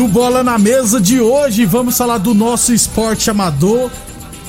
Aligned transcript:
No 0.00 0.08
Bola 0.08 0.42
na 0.42 0.56
Mesa 0.56 0.98
de 0.98 1.20
hoje, 1.20 1.66
vamos 1.66 1.98
falar 1.98 2.16
do 2.16 2.32
nosso 2.32 2.72
esporte 2.72 3.28
amador. 3.28 3.90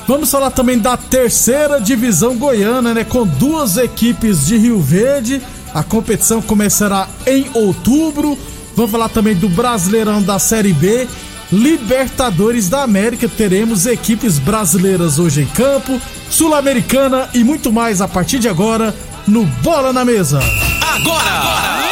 Vamos 0.08 0.30
falar 0.30 0.50
também 0.50 0.78
da 0.78 0.96
terceira 0.96 1.78
divisão 1.78 2.38
goiana, 2.38 2.94
né? 2.94 3.04
Com 3.04 3.26
duas 3.26 3.76
equipes 3.76 4.46
de 4.46 4.56
Rio 4.56 4.80
Verde. 4.80 5.42
A 5.74 5.82
competição 5.82 6.40
começará 6.40 7.06
em 7.26 7.50
outubro. 7.52 8.38
Vamos 8.74 8.90
falar 8.90 9.10
também 9.10 9.34
do 9.34 9.46
Brasileirão 9.50 10.22
da 10.22 10.38
Série 10.38 10.72
B. 10.72 11.06
Libertadores 11.52 12.70
da 12.70 12.82
América. 12.82 13.28
Teremos 13.28 13.84
equipes 13.84 14.38
brasileiras 14.38 15.18
hoje 15.18 15.42
em 15.42 15.46
campo, 15.48 16.00
Sul-Americana 16.30 17.28
e 17.34 17.44
muito 17.44 17.70
mais 17.70 18.00
a 18.00 18.08
partir 18.08 18.38
de 18.38 18.48
agora 18.48 18.94
no 19.28 19.44
Bola 19.44 19.92
na 19.92 20.02
Mesa. 20.02 20.38
Agora! 20.80 21.30
agora. 21.30 21.91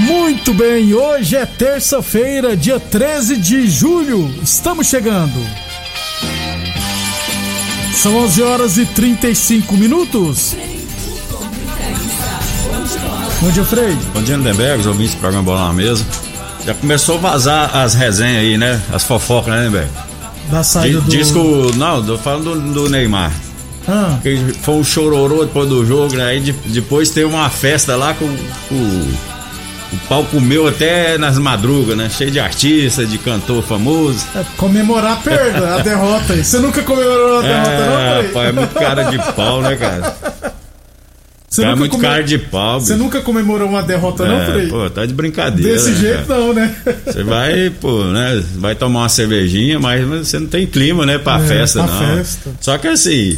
Muito 0.00 0.54
bem, 0.54 0.94
hoje 0.94 1.36
é 1.36 1.44
terça-feira, 1.44 2.56
dia 2.56 2.80
13 2.80 3.36
de 3.36 3.68
julho. 3.68 4.34
Estamos 4.42 4.86
chegando. 4.86 5.38
São 7.94 8.16
11 8.16 8.42
horas 8.42 8.78
e 8.78 8.86
35 8.86 9.76
minutos. 9.76 10.56
Bom 13.42 13.50
dia, 13.50 13.64
Frei. 13.64 13.94
Bom 14.14 14.22
dia, 14.22 14.36
Lindenberg, 14.36 14.80
os 14.80 14.86
ouvintes 14.86 15.14
do 15.14 15.20
programa 15.20 15.44
Bola 15.44 15.68
na 15.68 15.74
Mesa. 15.74 16.06
Já 16.64 16.72
começou 16.72 17.16
a 17.16 17.18
vazar 17.18 17.76
as 17.76 17.92
resenhas 17.92 18.42
aí, 18.42 18.56
né? 18.56 18.80
As 18.90 19.04
fofocas, 19.04 19.52
né, 19.52 19.64
Lindenberg? 19.64 19.90
Da 20.50 20.62
saída 20.62 21.02
do... 21.02 21.10
Diz 21.10 21.30
que 21.30 21.38
o... 21.38 21.72
Não, 21.76 22.02
tô 22.02 22.16
falando 22.16 22.54
do, 22.54 22.72
do 22.72 22.88
Neymar. 22.88 23.32
Ah. 23.86 24.18
Que 24.22 24.54
foi 24.62 24.76
um 24.76 24.84
chororô 24.84 25.44
depois 25.44 25.68
do 25.68 25.84
jogo, 25.84 26.16
né? 26.16 26.24
Aí 26.24 26.40
de, 26.40 26.52
depois 26.52 27.10
teve 27.10 27.26
uma 27.26 27.50
festa 27.50 27.96
lá 27.96 28.14
com, 28.14 28.26
com 28.68 29.10
o 29.92 29.96
pau 30.08 30.24
comeu 30.24 30.66
até 30.68 31.18
nas 31.18 31.36
madrugas, 31.38 31.96
né? 31.96 32.08
Cheio 32.08 32.30
de 32.30 32.38
artista, 32.40 33.04
de 33.04 33.18
cantor 33.18 33.62
famoso. 33.62 34.24
É 34.34 34.44
comemorar 34.56 35.12
a 35.14 35.16
perda, 35.16 35.74
a 35.76 35.78
derrota. 35.82 36.36
Você 36.36 36.58
nunca 36.58 36.82
comemorou 36.82 37.38
a 37.38 37.42
derrota, 37.42 37.70
é, 37.70 37.80
não, 37.80 38.18
Frei? 38.20 38.26
Rapaz, 38.28 38.48
é 38.48 38.52
muito 38.52 38.74
cara 38.74 39.02
de 39.04 39.18
pau, 39.34 39.62
né, 39.62 39.76
cara? 39.76 40.16
Você 41.48 41.62
é 41.62 41.64
nunca 41.66 41.76
muito 41.78 41.90
come- 41.92 42.04
cara 42.04 42.22
de 42.22 42.38
pau, 42.38 42.80
Você 42.80 42.92
bicho. 42.92 43.04
nunca 43.04 43.20
comemorou 43.22 43.68
uma 43.68 43.82
derrota, 43.82 44.24
não, 44.24 44.40
É, 44.40 44.52
Frei? 44.52 44.68
pô, 44.68 44.88
tá 44.88 45.04
de 45.04 45.12
brincadeira. 45.12 45.72
Desse 45.72 45.90
né, 45.90 45.96
jeito, 45.96 46.26
cara? 46.28 46.38
não, 46.40 46.52
né? 46.54 46.76
Você 47.04 47.24
vai, 47.24 47.70
pô, 47.80 48.04
né? 48.04 48.44
Vai 48.54 48.76
tomar 48.76 49.00
uma 49.00 49.08
cervejinha, 49.08 49.80
mas 49.80 50.06
você 50.06 50.38
não 50.38 50.46
tem 50.46 50.64
clima, 50.64 51.04
né, 51.04 51.18
pra 51.18 51.40
É, 51.40 51.46
festa, 51.48 51.82
pra 51.82 51.92
não. 51.92 52.16
festa. 52.16 52.50
Só 52.60 52.78
que 52.78 52.86
assim, 52.86 53.36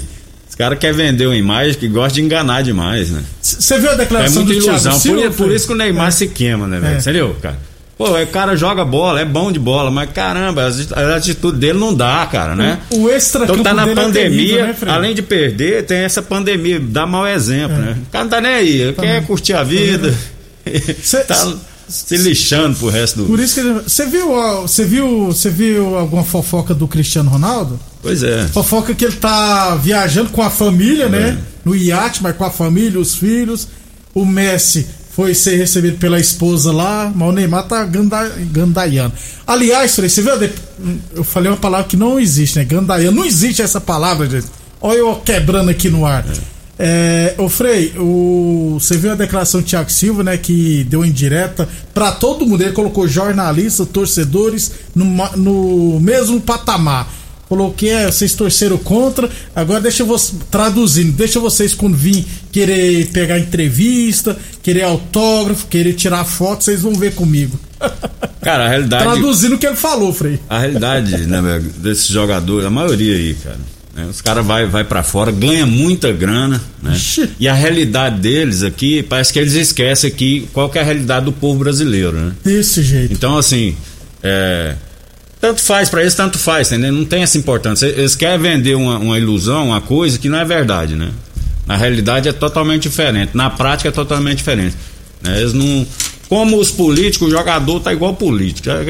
os 0.62 0.64
caras 0.64 0.78
querem 0.78 0.96
vender 0.96 1.26
uma 1.26 1.36
imagem 1.36 1.74
que 1.74 1.88
gosta 1.88 2.14
de 2.14 2.22
enganar 2.22 2.62
demais, 2.62 3.10
né? 3.10 3.22
Você 3.40 3.78
viu 3.78 3.90
a 3.90 3.94
É 3.94 3.96
declaração 3.96 4.42
muita 4.44 4.54
do 4.54 4.60
Thiago 4.60 4.78
ilusão. 4.78 4.98
Silva? 5.00 5.22
Por, 5.22 5.32
por 5.46 5.52
isso 5.52 5.66
que 5.66 5.72
o 5.72 5.76
Neymar 5.76 6.12
se 6.12 6.28
queima, 6.28 6.66
né, 6.68 6.78
velho? 6.78 6.94
É. 6.94 6.98
Entendeu, 6.98 7.36
cara? 7.42 7.58
Pô, 7.98 8.18
o 8.20 8.26
cara 8.28 8.56
joga 8.56 8.84
bola, 8.84 9.20
é 9.20 9.24
bom 9.24 9.52
de 9.52 9.58
bola, 9.58 9.90
mas 9.90 10.10
caramba, 10.12 10.68
a 10.94 11.16
atitude 11.16 11.58
dele 11.58 11.78
não 11.78 11.94
dá, 11.94 12.26
cara, 12.30 12.54
né? 12.56 12.78
O 12.90 13.08
extra 13.08 13.44
Então 13.44 13.62
tá 13.62 13.74
na 13.74 13.84
dele 13.84 14.00
é 14.00 14.02
pandemia, 14.02 14.56
terrível, 14.58 14.86
né, 14.86 14.92
além 14.92 15.14
de 15.14 15.22
perder, 15.22 15.84
tem 15.84 15.98
essa 15.98 16.22
pandemia, 16.22 16.80
dá 16.80 17.06
mau 17.06 17.26
exemplo, 17.26 17.76
né? 17.76 17.96
O 18.06 18.10
cara 18.10 18.24
não 18.24 18.30
tá 18.30 18.40
nem 18.40 18.52
aí, 18.54 18.80
ele 18.80 18.92
quer 18.94 19.24
curtir 19.26 19.52
a 19.52 19.62
vida, 19.62 20.12
Cê- 21.02 21.24
tá 21.24 21.54
se 21.92 22.16
lixando 22.16 22.76
pro 22.78 22.88
resto 22.88 23.18
do. 23.22 23.26
Por 23.26 23.38
isso 23.38 23.54
que 23.54 23.60
ele- 23.60 23.80
você 23.86 24.06
viu, 24.06 24.28
você 24.62 24.84
viu, 24.84 25.26
você 25.26 25.50
viu 25.50 25.96
alguma 25.96 26.24
fofoca 26.24 26.74
do 26.74 26.88
Cristiano 26.88 27.30
Ronaldo? 27.30 27.78
Pois 28.02 28.22
é. 28.22 28.48
Fofoca 28.48 28.94
que 28.94 29.04
ele 29.04 29.16
tá 29.16 29.76
viajando 29.76 30.30
com 30.30 30.42
a 30.42 30.50
família, 30.50 31.08
né? 31.08 31.38
É. 31.38 31.52
No 31.64 31.76
iate, 31.76 32.22
mas 32.22 32.36
com 32.36 32.44
a 32.44 32.50
família, 32.50 32.98
os 32.98 33.14
filhos. 33.14 33.68
O 34.14 34.24
Messi 34.26 34.86
foi 35.14 35.34
ser 35.34 35.56
recebido 35.56 35.98
pela 35.98 36.18
esposa 36.18 36.72
lá, 36.72 37.12
mas 37.14 37.28
o 37.28 37.32
Neymar 37.32 37.64
tá 37.68 37.84
ganda, 37.84 38.28
gandaiano. 38.50 39.12
Aliás, 39.46 39.92
você 39.92 40.20
viu? 40.22 40.32
Eu 41.14 41.22
falei 41.22 41.50
uma 41.50 41.56
palavra 41.58 41.86
que 41.86 41.96
não 41.96 42.18
existe, 42.18 42.58
né? 42.58 42.64
Gandaiano. 42.64 43.18
Não 43.18 43.24
existe 43.24 43.62
essa 43.62 43.80
palavra, 43.80 44.28
gente. 44.28 44.46
Olha 44.80 44.98
eu 44.98 45.14
quebrando 45.16 45.70
aqui 45.70 45.88
no 45.88 46.04
ar. 46.04 46.24
É, 46.28 46.32
ô 47.38 47.48
Frei, 47.48 47.92
o, 47.96 48.76
você 48.80 48.96
viu 48.96 49.12
a 49.12 49.14
declaração 49.14 49.60
do 49.60 49.66
Thiago 49.66 49.90
Silva, 49.90 50.24
né? 50.24 50.36
Que 50.36 50.84
deu 50.84 51.04
indireta 51.04 51.68
pra 51.94 52.10
todo 52.10 52.44
mundo. 52.44 52.62
Ele 52.62 52.72
colocou 52.72 53.06
jornalistas, 53.06 53.86
torcedores 53.88 54.72
no, 54.94 55.04
no 55.36 56.00
mesmo 56.00 56.40
patamar. 56.40 57.08
Falou 57.48 57.70
que 57.72 57.88
é, 57.88 58.10
vocês 58.10 58.34
torceram 58.34 58.78
contra. 58.78 59.28
Agora 59.54 59.80
deixa 59.80 60.02
eu 60.02 60.16
traduzindo, 60.50 61.12
deixa 61.12 61.38
vocês 61.38 61.74
quando 61.74 61.94
vir 61.94 62.24
querer 62.50 63.10
pegar 63.12 63.38
entrevista, 63.38 64.36
querer 64.62 64.84
autógrafo, 64.84 65.66
querer 65.66 65.92
tirar 65.92 66.24
foto, 66.24 66.64
vocês 66.64 66.80
vão 66.80 66.94
ver 66.94 67.14
comigo. 67.14 67.60
Cara, 68.40 68.64
a 68.64 68.68
realidade. 68.68 69.04
Traduzindo 69.04 69.54
o 69.54 69.58
que 69.58 69.66
ele 69.66 69.76
falou, 69.76 70.12
Frei. 70.12 70.40
A 70.48 70.58
realidade, 70.58 71.26
né, 71.26 71.62
desses 71.76 72.08
jogadores, 72.08 72.66
a 72.66 72.70
maioria 72.70 73.14
aí, 73.14 73.34
cara. 73.34 73.60
Né, 73.94 74.06
os 74.10 74.20
caras 74.20 74.44
vai, 74.44 74.66
vai 74.66 74.84
para 74.84 75.02
fora, 75.02 75.30
ganha 75.30 75.66
muita 75.66 76.10
grana, 76.12 76.60
né? 76.82 76.92
E 77.38 77.46
a 77.48 77.52
realidade 77.54 78.20
deles 78.20 78.62
aqui, 78.62 79.02
parece 79.02 79.32
que 79.32 79.38
eles 79.38 79.52
esquecem 79.54 80.08
aqui 80.10 80.48
qual 80.52 80.70
que 80.70 80.78
é 80.78 80.80
a 80.80 80.84
realidade 80.84 81.26
do 81.26 81.32
povo 81.32 81.58
brasileiro, 81.58 82.12
né? 82.12 82.32
Desse 82.44 82.82
jeito. 82.82 83.12
Então, 83.12 83.36
assim, 83.36 83.76
é, 84.22 84.74
tanto 85.40 85.60
faz 85.60 85.88
pra 85.88 86.00
eles, 86.00 86.14
tanto 86.14 86.38
faz, 86.38 86.72
entendeu? 86.72 86.92
Não 86.92 87.04
tem 87.04 87.22
essa 87.22 87.36
importância. 87.36 87.86
Eles 87.86 88.14
querem 88.16 88.38
vender 88.38 88.74
uma, 88.76 88.98
uma 88.98 89.18
ilusão, 89.18 89.68
uma 89.68 89.80
coisa 89.80 90.18
que 90.18 90.28
não 90.28 90.38
é 90.38 90.44
verdade, 90.44 90.94
né? 90.94 91.10
Na 91.66 91.76
realidade 91.76 92.28
é 92.28 92.32
totalmente 92.32 92.82
diferente, 92.84 93.30
na 93.34 93.48
prática 93.50 93.88
é 93.88 93.92
totalmente 93.92 94.38
diferente. 94.38 94.74
né? 95.22 95.40
Eles 95.40 95.52
não. 95.52 95.86
Como 96.28 96.58
os 96.58 96.70
políticos, 96.70 97.28
o 97.28 97.30
jogador 97.30 97.78
tá 97.80 97.92
igual 97.92 98.14
político. 98.14 98.66
já- 98.66 98.82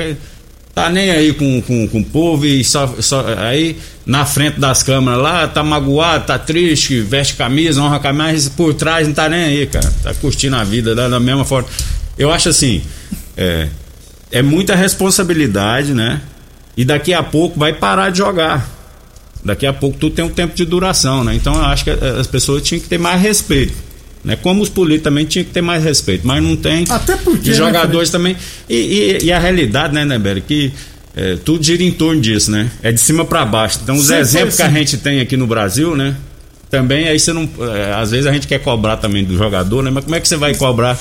Tá 0.74 0.88
nem 0.88 1.10
aí 1.10 1.34
com, 1.34 1.60
com, 1.60 1.86
com 1.86 2.00
o 2.00 2.04
povo 2.04 2.46
e 2.46 2.64
só, 2.64 2.94
só. 3.00 3.24
Aí 3.38 3.76
na 4.06 4.24
frente 4.24 4.58
das 4.58 4.82
câmeras 4.82 5.20
lá, 5.20 5.46
tá 5.46 5.62
magoado, 5.62 6.26
tá 6.26 6.38
triste, 6.38 7.00
veste 7.00 7.34
camisa, 7.34 7.80
honra 7.82 8.00
camisa, 8.00 8.24
mas 8.24 8.48
por 8.48 8.72
trás 8.72 9.06
não 9.06 9.14
tá 9.14 9.28
nem 9.28 9.44
aí, 9.44 9.66
cara. 9.66 9.92
Tá 10.02 10.14
curtindo 10.14 10.56
a 10.56 10.64
vida 10.64 10.94
da, 10.94 11.20
mesma 11.20 11.44
forma. 11.44 11.69
Eu 12.19 12.32
acho 12.32 12.48
assim. 12.48 12.82
É, 13.36 13.69
é 14.30 14.42
muita 14.42 14.74
responsabilidade, 14.74 15.92
né? 15.92 16.22
E 16.74 16.84
daqui 16.86 17.12
a 17.12 17.22
pouco 17.22 17.58
vai 17.58 17.74
parar 17.74 18.10
de 18.10 18.19
jogar. 18.19 18.66
Daqui 19.44 19.66
a 19.66 19.72
pouco 19.72 19.98
tudo 19.98 20.14
tem 20.14 20.24
um 20.24 20.30
tempo 20.30 20.54
de 20.54 20.64
duração, 20.64 21.22
né? 21.22 21.34
Então 21.34 21.54
eu 21.54 21.64
acho 21.64 21.84
que 21.84 21.90
as 21.90 22.26
pessoas 22.26 22.62
tinham 22.62 22.80
que 22.80 22.88
ter 22.88 22.98
mais 22.98 23.20
respeito. 23.20 23.74
Né? 24.24 24.36
Como 24.36 24.62
os 24.62 24.69
políticos 24.69 25.04
também 25.04 25.24
tinham 25.24 25.44
que 25.44 25.50
ter 25.50 25.62
mais 25.62 25.82
respeito, 25.82 26.26
mas 26.26 26.42
não 26.42 26.54
tem. 26.56 26.84
Até 26.88 27.16
porque, 27.16 27.50
Os 27.50 27.58
né, 27.58 27.64
jogadores 27.66 28.08
também. 28.10 28.36
E, 28.69 28.76
e- 28.76 29.24
e 29.24 29.32
a 29.32 29.38
realidade, 29.38 29.92
né, 29.94 30.04
Neberry, 30.04 30.40
que 30.40 30.72
é, 31.16 31.36
tudo 31.44 31.62
gira 31.64 31.82
em 31.82 31.90
torno 31.90 32.20
disso, 32.20 32.50
né? 32.50 32.70
É 32.82 32.90
de 32.92 33.00
cima 33.00 33.24
para 33.24 33.44
baixo. 33.44 33.80
Então, 33.82 33.96
os 33.96 34.06
Sempre 34.06 34.20
exemplos 34.22 34.56
que 34.56 34.62
a 34.62 34.70
gente 34.70 34.96
tem 34.98 35.20
aqui 35.20 35.36
no 35.36 35.46
Brasil, 35.46 35.94
né? 35.96 36.16
Também 36.70 37.06
aí 37.08 37.19
você 37.19 37.32
não. 37.34 37.46
é, 37.74 37.92
às 37.94 38.12
vezes 38.12 38.26
a 38.26 38.32
gente 38.32 38.46
quer 38.46 38.58
cobrar 38.60 38.96
também 38.96 39.24
do 39.24 39.36
jogador, 39.36 39.82
né? 39.82 39.90
Mas 39.90 40.04
como 40.04 40.16
é 40.16 40.20
que 40.20 40.26
você 40.28 40.36
vai 40.36 40.54
cobrar 40.54 40.98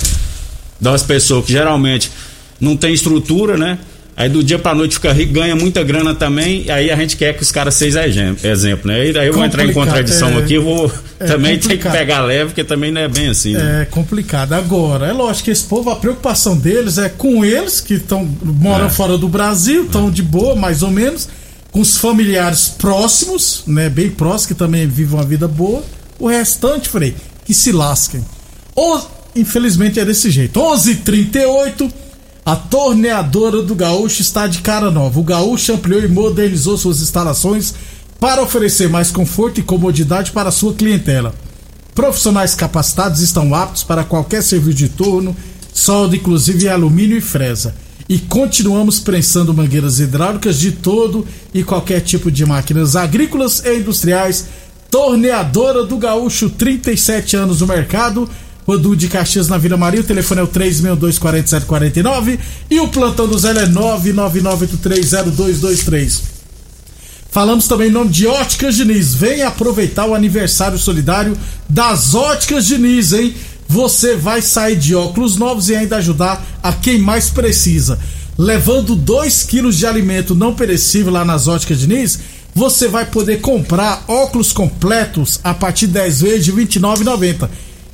das 0.79 1.03
pessoas 1.03 1.45
que 1.45 1.51
geralmente 1.53 2.11
não 2.59 2.75
tem 2.75 2.93
estrutura, 2.93 3.55
né? 3.55 3.77
Aí 4.15 4.27
do 4.29 4.43
dia 4.43 4.59
pra 4.59 4.75
noite 4.75 4.95
fica 4.95 5.11
rico, 5.13 5.33
ganha 5.33 5.55
muita 5.55 5.81
grana 5.83 6.13
também, 6.13 6.69
aí 6.69 6.91
a 6.91 6.95
gente 6.97 7.15
quer 7.15 7.33
que 7.35 7.41
os 7.41 7.51
caras 7.51 7.73
sejam 7.75 8.03
exemplo, 8.43 8.91
né? 8.91 9.07
E 9.07 9.13
daí 9.13 9.27
eu 9.27 9.33
vou 9.33 9.43
entrar 9.43 9.65
em 9.65 9.71
contradição 9.73 10.29
é. 10.29 10.37
aqui, 10.37 10.55
eu 10.55 10.63
vou 10.63 10.91
É 11.19 11.25
também 11.27 11.57
ter 11.57 11.77
que 11.77 11.89
pegar 11.89 12.19
leve, 12.21 12.47
porque 12.47 12.63
também 12.63 12.91
não 12.91 13.01
é 13.01 13.07
bem 13.07 13.29
assim, 13.29 13.53
né? 13.53 13.83
É 13.83 13.85
complicado. 13.85 14.53
Agora, 14.53 15.07
é 15.07 15.11
lógico 15.13 15.45
que 15.45 15.51
esse 15.51 15.63
povo, 15.63 15.89
a 15.89 15.95
preocupação 15.95 16.57
deles 16.57 16.97
é 16.97 17.07
com 17.09 17.43
eles, 17.43 17.79
que 17.79 17.95
estão 17.95 18.27
moram 18.43 18.87
É. 18.87 18.89
fora 18.89 19.17
do 19.17 19.29
Brasil, 19.29 19.85
estão 19.85 20.11
de 20.11 20.21
boa, 20.21 20.55
mais 20.55 20.83
ou 20.83 20.91
menos, 20.91 21.27
com 21.71 21.79
os 21.79 21.97
familiares 21.97 22.67
próximos, 22.67 23.63
né? 23.65 23.89
Bem 23.89 24.09
próximos, 24.09 24.45
que 24.47 24.53
também 24.55 24.85
vivem 24.87 25.15
uma 25.15 25.25
vida 25.25 25.47
boa. 25.47 25.83
O 26.19 26.27
restante, 26.27 26.89
Frei, 26.89 27.15
que 27.45 27.53
se 27.53 27.71
lasquem. 27.71 28.23
O- 28.75 28.99
infelizmente 29.35 29.99
é 29.99 30.05
desse 30.05 30.29
jeito. 30.29 30.59
11:38 30.59 31.91
a 32.45 32.55
torneadora 32.55 33.61
do 33.61 33.75
Gaúcho 33.75 34.21
está 34.21 34.47
de 34.47 34.61
cara 34.61 34.89
nova. 34.89 35.19
O 35.19 35.23
Gaúcho 35.23 35.73
ampliou 35.73 36.01
e 36.01 36.07
modernizou 36.07 36.77
suas 36.77 37.01
instalações 37.01 37.73
para 38.19 38.41
oferecer 38.41 38.89
mais 38.89 39.11
conforto 39.11 39.59
e 39.59 39.63
comodidade 39.63 40.31
para 40.31 40.51
sua 40.51 40.73
clientela. 40.73 41.35
Profissionais 41.93 42.55
capacitados 42.55 43.21
estão 43.21 43.53
aptos 43.53 43.83
para 43.83 44.03
qualquer 44.03 44.41
serviço 44.41 44.77
de 44.77 44.89
torno, 44.89 45.35
solda, 45.73 46.15
inclusive 46.15 46.67
alumínio 46.67 47.17
e 47.17 47.21
fresa. 47.21 47.75
E 48.09 48.17
continuamos 48.17 48.99
prensando 48.99 49.53
mangueiras 49.53 49.99
hidráulicas 49.99 50.59
de 50.59 50.71
todo 50.71 51.25
e 51.53 51.63
qualquer 51.63 52.01
tipo 52.01 52.31
de 52.31 52.45
máquinas 52.45 52.95
agrícolas 52.95 53.63
e 53.63 53.77
industriais. 53.77 54.47
Torneadora 54.89 55.83
do 55.83 55.97
Gaúcho, 55.97 56.49
37 56.49 57.37
anos 57.37 57.61
no 57.61 57.67
mercado. 57.67 58.27
Rodu 58.67 58.95
de 58.95 59.07
Caxias 59.07 59.47
na 59.47 59.57
Vila 59.57 59.77
Maria. 59.77 60.01
O 60.01 60.03
telefone 60.03 60.41
é 60.41 60.43
o 60.43 60.47
362-4749. 60.47 62.37
E 62.69 62.79
o 62.79 62.87
plantão 62.87 63.27
do 63.27 63.35
Zé 63.37 63.51
é 63.51 63.67
999830223. 63.67 66.21
Falamos 67.29 67.67
também 67.67 67.87
em 67.87 67.91
nome 67.91 68.11
de 68.11 68.27
Óticas 68.27 68.75
Diniz. 68.75 69.13
Venha 69.13 69.47
aproveitar 69.47 70.05
o 70.05 70.13
aniversário 70.13 70.77
solidário 70.77 71.37
das 71.69 72.13
Óticas 72.13 72.65
Diniz, 72.65 73.13
hein? 73.13 73.33
Você 73.69 74.17
vai 74.17 74.41
sair 74.41 74.75
de 74.75 74.93
óculos 74.93 75.37
novos 75.37 75.69
e 75.69 75.75
ainda 75.75 75.95
ajudar 75.95 76.45
a 76.61 76.73
quem 76.73 76.99
mais 76.99 77.29
precisa. 77.29 77.97
Levando 78.37 78.97
2 78.97 79.43
quilos 79.43 79.77
de 79.77 79.85
alimento 79.85 80.35
não 80.35 80.53
perecível 80.53 81.13
lá 81.13 81.23
nas 81.23 81.47
Óticas 81.47 81.79
Diniz, 81.79 82.19
você 82.53 82.89
vai 82.89 83.05
poder 83.05 83.39
comprar 83.39 84.03
óculos 84.09 84.51
completos 84.51 85.39
a 85.41 85.53
partir 85.53 85.87
de 85.87 85.93
10 85.93 86.21
vezes 86.21 86.43
de 86.43 86.51
R$ 86.51 86.65
29,90. 86.65 87.47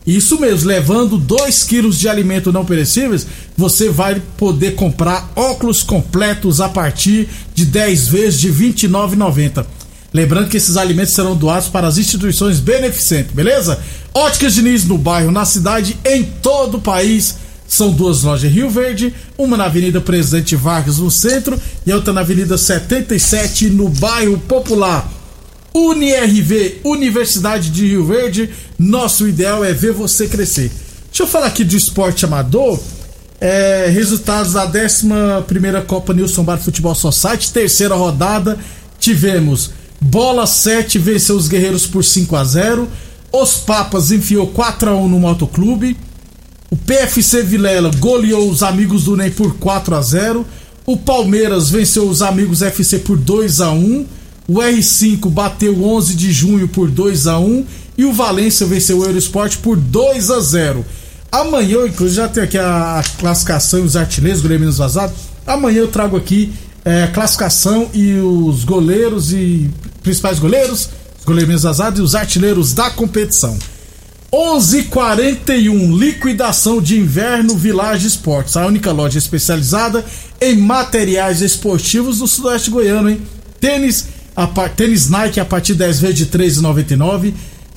Isso 0.07 0.39
mesmo, 0.39 0.69
levando 0.69 1.17
2 1.17 1.65
quilos 1.65 1.99
de 1.99 2.07
alimento 2.07 2.53
não 2.53 2.63
perecíveis, 2.63 3.27
você 3.57 3.89
vai 3.89 4.21
poder 4.37 4.75
comprar 4.75 5.29
óculos 5.35 5.83
completos 5.83 6.61
a 6.61 6.69
partir 6.69 7.27
de 7.53 7.65
10 7.65 8.07
vezes 8.07 8.39
de 8.39 8.49
R$ 8.49 8.69
29,90. 8.71 9.65
Lembrando 10.13 10.47
que 10.47 10.55
esses 10.55 10.77
alimentos 10.77 11.13
serão 11.13 11.35
doados 11.35 11.67
para 11.67 11.87
as 11.87 11.97
instituições 11.97 12.61
beneficentes, 12.61 13.33
beleza? 13.33 13.77
Óticas 14.13 14.55
Diniz 14.55 14.85
no 14.85 14.97
bairro, 14.97 15.29
na 15.29 15.43
cidade, 15.43 15.97
em 16.05 16.23
todo 16.23 16.77
o 16.77 16.81
país. 16.81 17.35
São 17.67 17.91
duas 17.91 18.23
lojas 18.23 18.49
em 18.49 18.53
Rio 18.53 18.69
Verde, 18.69 19.13
uma 19.37 19.57
na 19.57 19.65
Avenida 19.65 19.99
Presidente 19.99 20.55
Vargas, 20.55 20.99
no 20.99 21.11
centro, 21.11 21.59
e 21.85 21.91
outra 21.91 22.13
na 22.13 22.21
Avenida 22.21 22.57
77, 22.57 23.69
no 23.69 23.89
bairro 23.89 24.37
Popular. 24.39 25.16
UniRV, 25.77 26.81
Universidade 26.83 27.69
de 27.69 27.85
Rio 27.85 28.05
Verde, 28.05 28.49
nosso 28.79 29.27
ideal 29.27 29.63
é 29.63 29.73
ver 29.73 29.93
você 29.93 30.27
crescer. 30.27 30.71
Deixa 31.05 31.23
eu 31.23 31.27
falar 31.27 31.47
aqui 31.47 31.63
do 31.63 31.75
esporte 31.75 32.25
amador. 32.25 32.79
É, 33.39 33.87
resultados 33.91 34.53
da 34.53 34.65
11 34.65 35.05
Copa 35.85 36.11
Nilson 36.11 36.43
Bar 36.43 36.57
Futebol 36.57 36.95
Society, 36.95 37.51
terceira 37.51 37.93
rodada. 37.93 38.57
Tivemos 38.99 39.69
Bola 40.01 40.47
7 40.47 40.97
venceu 40.97 41.35
os 41.35 41.47
Guerreiros 41.47 41.85
por 41.85 42.03
5 42.03 42.35
a 42.35 42.43
0 42.43 42.87
Os 43.31 43.55
Papas 43.55 44.11
enfiou 44.11 44.47
4 44.47 44.89
a 44.89 44.95
1 44.95 45.07
no 45.07 45.19
Motoclube. 45.19 45.97
O 46.69 46.75
PFC 46.75 47.43
Vilela 47.43 47.91
goleou 47.97 48.49
os 48.49 48.63
amigos 48.63 49.05
do 49.05 49.15
NEM 49.15 49.31
por 49.31 49.55
4 49.57 49.95
a 49.95 50.01
0 50.01 50.45
O 50.85 50.97
Palmeiras 50.97 51.69
venceu 51.69 52.07
os 52.07 52.21
amigos 52.21 52.61
FC 52.61 52.99
por 52.99 53.17
2 53.17 53.61
a 53.61 53.71
1 53.71 54.05
O 54.47 54.55
R5 54.55 55.29
bateu 55.29 55.83
11 55.83 56.15
de 56.15 56.31
junho 56.31 56.67
por 56.67 56.89
2 56.89 57.27
a 57.27 57.37
1 57.37 57.65
E 57.97 58.05
o 58.05 58.13
Valência 58.13 58.65
venceu 58.65 58.99
o 58.99 59.05
Eurosport 59.05 59.57
por 59.57 59.75
2 59.75 60.31
a 60.31 60.39
0 60.39 60.85
Amanhã, 61.31 61.85
inclusive, 61.85 62.15
já 62.15 62.27
tem 62.27 62.43
aqui 62.43 62.57
a 62.57 63.03
classificação 63.19 63.81
e 63.81 63.83
os 63.83 63.97
artilheiros, 63.97 64.41
goleiro 64.41 64.61
menos 64.61 64.77
vazado. 64.77 65.13
Amanhã 65.45 65.79
eu 65.79 65.89
trago 65.89 66.15
aqui 66.15 66.53
é, 66.85 67.03
a 67.03 67.07
classificação 67.09 67.89
e 67.93 68.13
os 68.13 68.63
goleiros 68.63 69.33
e 69.33 69.69
principais 70.01 70.39
goleiros, 70.39 70.89
os 71.19 71.25
goleiros 71.25 71.63
vazados 71.63 71.99
e 71.99 72.01
os 72.01 72.15
artilheiros 72.15 72.73
da 72.73 72.89
competição. 72.89 73.57
11:41 74.31 75.97
liquidação 75.97 76.81
de 76.81 76.97
inverno 76.97 77.57
Village 77.57 78.07
Esportes, 78.07 78.55
a 78.55 78.65
única 78.65 78.91
loja 78.91 79.17
especializada 79.17 80.05
em 80.39 80.57
materiais 80.57 81.41
esportivos 81.41 82.19
do 82.19 82.27
Sudoeste 82.27 82.69
Goiano, 82.69 83.09
hein? 83.09 83.21
Tênis, 83.59 84.05
a, 84.37 84.69
tênis 84.69 85.09
Nike 85.09 85.39
a 85.39 85.45
partir 85.45 85.73
de 85.73 85.79
10 85.79 85.99
vezes 85.99 86.15
de 86.15 86.25
13,99, 86.27 87.33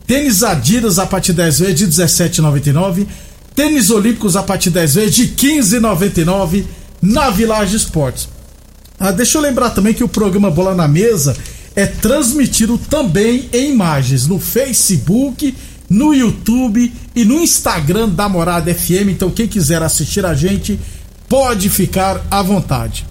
tênis 0.07 0.43
Adidas 0.43 0.99
a 0.99 1.07
partir 1.07 1.33
de 1.33 1.39
10 1.39 1.59
vezes 1.61 1.75
de 1.77 1.87
17,99, 1.87 3.07
tênis 3.55 3.91
Olímpicos 3.91 4.37
a 4.37 4.43
partir 4.43 4.69
de 4.69 4.75
10 4.75 4.95
vezes 4.95 5.15
de 5.15 5.29
15,99 5.29 6.65
na 7.01 7.31
Village 7.31 7.75
Esportes. 7.75 8.29
Ah, 8.99 9.11
deixa 9.11 9.39
eu 9.39 9.43
lembrar 9.43 9.71
também 9.71 9.95
que 9.95 10.05
o 10.05 10.09
programa 10.09 10.51
Bola 10.51 10.75
na 10.75 10.87
Mesa 10.87 11.35
é 11.75 11.87
transmitido 11.87 12.77
também 12.77 13.49
em 13.55 13.71
imagens 13.71 14.27
no 14.27 14.39
Facebook, 14.39 15.57
no 15.89 16.13
YouTube 16.13 16.93
e 17.17 17.25
no 17.25 17.41
Instagram 17.41 18.11
da 18.11 18.29
Morada 18.29 18.75
FM. 18.75 19.09
Então, 19.09 19.31
quem 19.31 19.49
quiser 19.49 19.83
assistir 19.83 20.27
a 20.27 20.35
gente, 20.35 20.79
pode 21.27 21.71
ficar 21.71 22.21
à 22.31 22.43
vontade. 22.43 23.07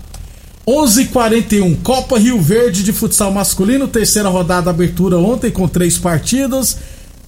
11:41 0.70 1.78
Copa 1.82 2.20
Rio 2.20 2.40
Verde 2.40 2.84
de 2.84 2.94
futsal 2.94 3.32
masculino, 3.32 3.88
terceira 3.88 4.30
rodada 4.30 4.70
abertura 4.70 5.18
ontem 5.18 5.50
com 5.50 5.68
três 5.68 5.98
partidas. 5.98 6.78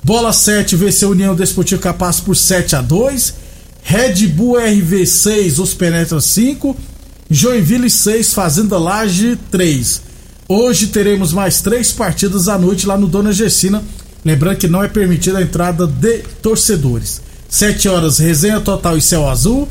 Bola 0.04 0.32
7 0.32 0.76
venceu 0.76 1.10
União 1.10 1.34
Desportivo 1.34 1.82
Capaz 1.82 2.20
por 2.20 2.36
7 2.36 2.76
a 2.76 2.82
2. 2.82 3.34
Red 3.82 4.28
Bull 4.28 4.60
RV 4.60 5.08
6, 5.08 5.58
os 5.58 5.74
Penetra 5.74 6.22
5. 6.22 6.78
Joinville 7.32 7.90
6, 7.90 8.32
Fazenda 8.32 8.78
Laje 8.78 9.36
3. 9.50 10.02
Hoje 10.48 10.88
teremos 10.88 11.34
mais 11.34 11.62
três 11.62 11.92
partidas 11.92 12.48
à 12.48 12.60
noite 12.60 12.86
lá 12.86 12.96
no 12.96 13.08
Dona 13.08 13.34
Gessina. 13.34 13.84
Lembrando 14.24 14.58
que 14.58 14.68
não 14.68 14.84
é 14.84 14.88
permitida 14.88 15.40
a 15.40 15.42
entrada 15.42 15.88
de 15.88 16.20
torcedores. 16.44 17.20
7 17.50 17.90
horas, 17.90 18.20
Resenha 18.20 18.62
Total 18.62 18.96
e 18.96 19.02
Céu 19.02 19.28
Azul. 19.28 19.68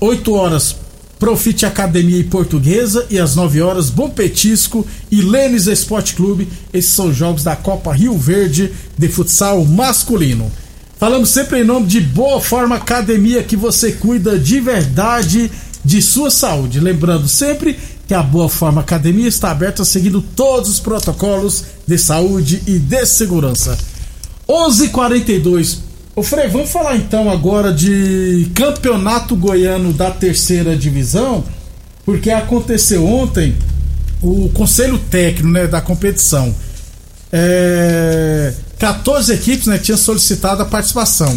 8 0.00 0.32
horas, 0.32 0.76
Profite 1.22 1.64
Academia 1.64 2.18
e 2.18 2.24
Portuguesa. 2.24 3.06
E 3.08 3.16
às 3.16 3.36
9 3.36 3.62
horas, 3.62 3.90
Bom 3.90 4.10
Petisco 4.10 4.84
e 5.08 5.20
Lênis 5.22 5.68
Esporte 5.68 6.14
Clube. 6.14 6.48
Esses 6.74 6.90
são 6.90 7.12
jogos 7.12 7.44
da 7.44 7.54
Copa 7.54 7.92
Rio 7.92 8.18
Verde 8.18 8.72
de 8.98 9.08
futsal 9.08 9.64
masculino. 9.64 10.50
Falamos 10.98 11.28
sempre 11.28 11.60
em 11.60 11.64
nome 11.64 11.86
de 11.86 12.00
Boa 12.00 12.40
Forma 12.40 12.74
Academia, 12.74 13.44
que 13.44 13.54
você 13.54 13.92
cuida 13.92 14.36
de 14.36 14.58
verdade 14.58 15.48
de 15.84 16.02
sua 16.02 16.28
saúde. 16.28 16.80
Lembrando 16.80 17.28
sempre 17.28 17.78
que 18.08 18.14
a 18.14 18.22
Boa 18.24 18.48
Forma 18.48 18.80
Academia 18.80 19.28
está 19.28 19.52
aberta 19.52 19.84
seguindo 19.84 20.20
todos 20.20 20.70
os 20.70 20.80
protocolos 20.80 21.62
de 21.86 21.98
saúde 21.98 22.64
e 22.66 22.80
de 22.80 23.06
segurança. 23.06 23.78
11:42. 24.48 25.91
Ô 26.14 26.22
Frei, 26.22 26.46
vamos 26.46 26.70
falar 26.70 26.96
então 26.96 27.30
agora 27.30 27.72
de 27.72 28.50
Campeonato 28.54 29.34
Goiano 29.34 29.94
da 29.94 30.10
Terceira 30.10 30.76
Divisão, 30.76 31.42
porque 32.04 32.30
aconteceu 32.30 33.06
ontem 33.06 33.56
o 34.20 34.50
conselho 34.50 34.98
técnico 34.98 35.48
né, 35.48 35.66
da 35.66 35.80
competição. 35.80 36.54
É, 37.32 38.52
14 38.78 39.32
equipes 39.32 39.66
né, 39.66 39.78
tinham 39.78 39.96
solicitado 39.96 40.60
a 40.60 40.66
participação. 40.66 41.34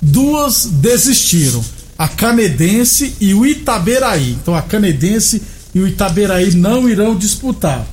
Duas 0.00 0.66
desistiram. 0.66 1.64
A 1.96 2.06
Canedense 2.06 3.16
e 3.20 3.32
o 3.32 3.46
Itaberaí. 3.46 4.32
Então 4.32 4.54
a 4.54 4.60
Canedense 4.60 5.40
e 5.74 5.80
o 5.80 5.88
Itaberaí 5.88 6.54
não 6.54 6.86
irão 6.86 7.16
disputar. 7.16 7.86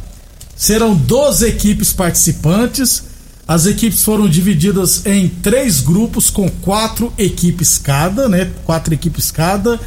Serão 0.53 0.95
12 0.95 1.47
equipes 1.47 1.93
participantes. 1.93 3.03
As 3.47 3.65
equipes 3.67 4.03
foram 4.03 4.27
divididas 4.27 5.05
em 5.05 5.29
três 5.29 5.79
grupos 5.79 6.29
com 6.29 6.49
quatro 6.49 7.13
equipes 7.17 7.77
cada, 7.77 8.27
né? 8.27 8.51
Quatro 8.65 8.93
equipes 8.93 9.29
cada. 9.29 9.79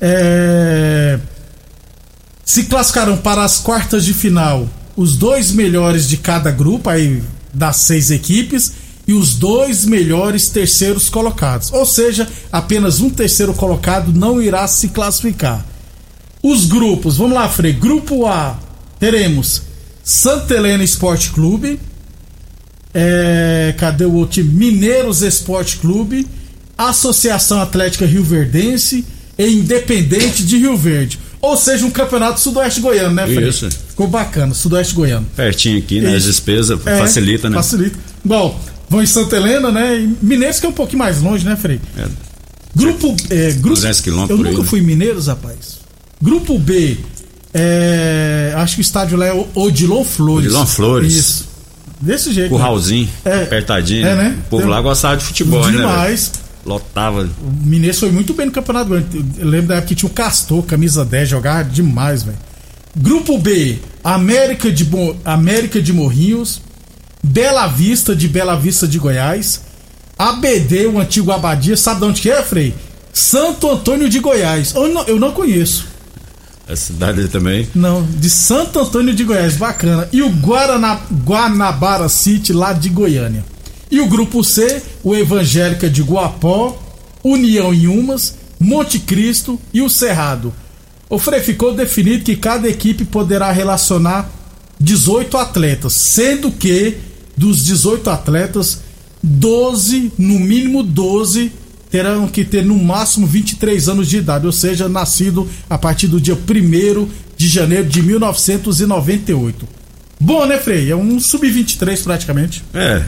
É... 0.00 1.18
Se 2.44 2.64
classificarão 2.64 3.16
para 3.16 3.44
as 3.44 3.58
quartas 3.58 4.04
de 4.04 4.12
final 4.12 4.68
os 4.94 5.16
dois 5.16 5.52
melhores 5.52 6.06
de 6.06 6.18
cada 6.18 6.50
grupo, 6.50 6.90
aí 6.90 7.22
das 7.52 7.76
seis 7.76 8.10
equipes, 8.10 8.72
e 9.06 9.14
os 9.14 9.34
dois 9.34 9.84
melhores 9.84 10.48
terceiros 10.48 11.08
colocados. 11.08 11.72
Ou 11.72 11.84
seja, 11.86 12.28
apenas 12.50 13.00
um 13.00 13.10
terceiro 13.10 13.54
colocado 13.54 14.12
não 14.12 14.40
irá 14.40 14.66
se 14.68 14.88
classificar. 14.88 15.64
Os 16.42 16.66
grupos, 16.66 17.16
vamos 17.16 17.34
lá, 17.34 17.48
Frei. 17.48 17.72
Grupo 17.72 18.26
A, 18.26 18.58
teremos 18.98 19.62
Santa 20.04 20.54
Helena 20.54 20.84
Esporte 20.84 21.30
Clube. 21.30 21.80
É, 22.94 23.74
cadê 23.78 24.04
o 24.04 24.12
outro 24.14 24.42
time? 24.42 24.52
Mineiros 24.54 25.22
Esporte 25.22 25.78
Clube. 25.78 26.26
Associação 26.76 27.60
Atlética 27.60 28.04
Rio 28.06 28.24
Verdense 28.24 29.04
e 29.38 29.46
Independente 29.46 30.44
de 30.44 30.58
Rio 30.58 30.76
Verde. 30.76 31.18
Ou 31.40 31.56
seja, 31.56 31.84
um 31.84 31.90
campeonato 31.90 32.40
sudoeste 32.40 32.80
goiano, 32.80 33.14
né, 33.14 33.26
Frei? 33.26 33.48
Isso. 33.48 33.68
Ficou 33.88 34.06
bacana, 34.08 34.54
sudoeste 34.54 34.94
goiano. 34.94 35.26
Pertinho 35.36 35.78
aqui, 35.78 36.00
né? 36.00 36.14
As 36.16 36.24
despesas 36.24 36.78
É, 36.86 36.98
facilita, 36.98 37.48
né? 37.50 37.56
Facilita. 37.56 37.98
Bom, 38.24 38.58
vão 38.88 39.02
em 39.02 39.06
Santa 39.06 39.36
Helena, 39.36 39.70
né? 39.70 40.00
E 40.00 40.16
Mineiros 40.24 40.60
que 40.60 40.66
é 40.66 40.68
um 40.68 40.72
pouquinho 40.72 40.98
mais 41.00 41.20
longe, 41.20 41.44
né, 41.44 41.56
Frei? 41.56 41.80
É. 41.98 42.06
Grupo. 42.74 43.14
É, 43.28 43.50
grupo 43.52 43.74
200 43.76 44.00
quilômetros 44.00 44.30
Eu 44.30 44.36
por 44.38 44.46
aí, 44.46 44.52
nunca 44.52 44.62
né? 44.64 44.68
fui 44.68 44.80
em 44.80 44.82
Mineiros, 44.84 45.26
rapaz. 45.26 45.78
Grupo 46.20 46.58
B. 46.58 46.96
é, 47.52 48.52
acho 48.56 48.76
que 48.76 48.80
o 48.80 48.82
estádio 48.82 49.18
lá 49.18 49.26
é 49.26 49.32
o 49.32 49.46
Odilon 49.54 50.04
Flores. 50.04 50.46
Odilon 50.48 50.66
Flores. 50.66 51.12
Isso. 51.14 51.51
Desse 52.02 52.32
jeito. 52.32 52.50
né? 52.52 52.58
Curralzinho, 52.58 53.08
É. 53.24 53.44
apertadinho. 53.44 54.06
É, 54.06 54.14
né? 54.14 54.38
O 54.46 54.50
povo 54.50 54.66
lá 54.66 54.80
gostava 54.80 55.16
de 55.16 55.24
futebol, 55.24 55.64
né? 55.66 55.72
Demais. 55.78 56.32
Lotava. 56.66 57.22
O 57.22 57.66
Mineiros 57.66 57.98
foi 57.98 58.10
muito 58.10 58.34
bem 58.34 58.46
no 58.46 58.52
Campeonato. 58.52 58.92
Eu 58.94 59.48
lembro 59.48 59.68
da 59.68 59.74
época 59.76 59.88
que 59.88 59.94
tinha 59.94 60.08
o 60.10 60.12
Castor, 60.12 60.62
camisa 60.64 61.04
10, 61.04 61.28
jogava 61.28 61.64
demais, 61.64 62.22
velho. 62.24 62.36
Grupo 62.96 63.38
B, 63.38 63.78
América 64.04 64.70
de, 64.70 64.84
Mo- 64.84 65.16
América 65.24 65.80
de 65.80 65.92
Morrinhos, 65.92 66.60
Bela 67.24 67.66
Vista 67.68 68.14
de 68.14 68.28
Bela 68.28 68.54
Vista 68.56 68.86
de 68.86 68.98
Goiás, 68.98 69.62
ABD, 70.18 70.86
o 70.86 70.98
antigo 71.00 71.32
Abadia, 71.32 71.76
sabe 71.76 72.00
de 72.00 72.06
onde 72.06 72.20
que 72.20 72.30
é, 72.30 72.42
Frei? 72.42 72.74
Santo 73.12 73.70
Antônio 73.70 74.08
de 74.08 74.18
Goiás. 74.20 74.74
Eu 74.74 74.88
não, 74.88 75.02
eu 75.04 75.18
não 75.18 75.32
conheço. 75.32 75.86
A 76.68 76.76
cidade 76.76 77.28
também. 77.28 77.68
Não, 77.74 78.04
de 78.04 78.30
Santo 78.30 78.78
Antônio 78.78 79.14
de 79.14 79.24
Goiás, 79.24 79.56
bacana. 79.56 80.08
E 80.12 80.22
o 80.22 80.30
Guaraná, 80.30 81.00
Guanabara 81.24 82.08
City, 82.08 82.52
lá 82.52 82.72
de 82.72 82.88
Goiânia. 82.88 83.44
E 83.90 84.00
o 84.00 84.06
grupo 84.06 84.42
C, 84.42 84.82
o 85.02 85.14
Evangélica 85.14 85.90
de 85.90 86.02
Guapó, 86.02 86.80
União 87.22 87.74
em 87.74 87.88
Umas, 87.88 88.36
Monte 88.58 88.98
Cristo 88.98 89.60
e 89.74 89.82
o 89.82 89.90
Cerrado. 89.90 90.54
O 91.10 91.18
Frei 91.18 91.40
ficou 91.40 91.74
definido 91.74 92.24
que 92.24 92.36
cada 92.36 92.68
equipe 92.68 93.04
poderá 93.04 93.50
relacionar 93.50 94.30
18 94.80 95.36
atletas, 95.36 95.92
sendo 95.92 96.50
que 96.50 96.96
dos 97.36 97.64
18 97.64 98.08
atletas, 98.08 98.80
12, 99.22 100.12
no 100.16 100.38
mínimo 100.38 100.82
12, 100.82 101.52
terão 101.92 102.26
que 102.26 102.42
ter 102.42 102.64
no 102.64 102.76
máximo 102.82 103.26
23 103.26 103.88
anos 103.90 104.08
de 104.08 104.16
idade, 104.16 104.46
ou 104.46 104.52
seja, 104.52 104.88
nascido 104.88 105.46
a 105.68 105.76
partir 105.76 106.08
do 106.08 106.18
dia 106.18 106.34
1 106.34 107.06
de 107.36 107.46
janeiro 107.48 107.84
de 107.86 108.02
1998. 108.02 109.68
Bom, 110.18 110.46
né, 110.46 110.58
Frei? 110.58 110.90
É 110.90 110.96
um 110.96 111.20
sub-23 111.20 112.02
praticamente. 112.02 112.64
É. 112.72 113.02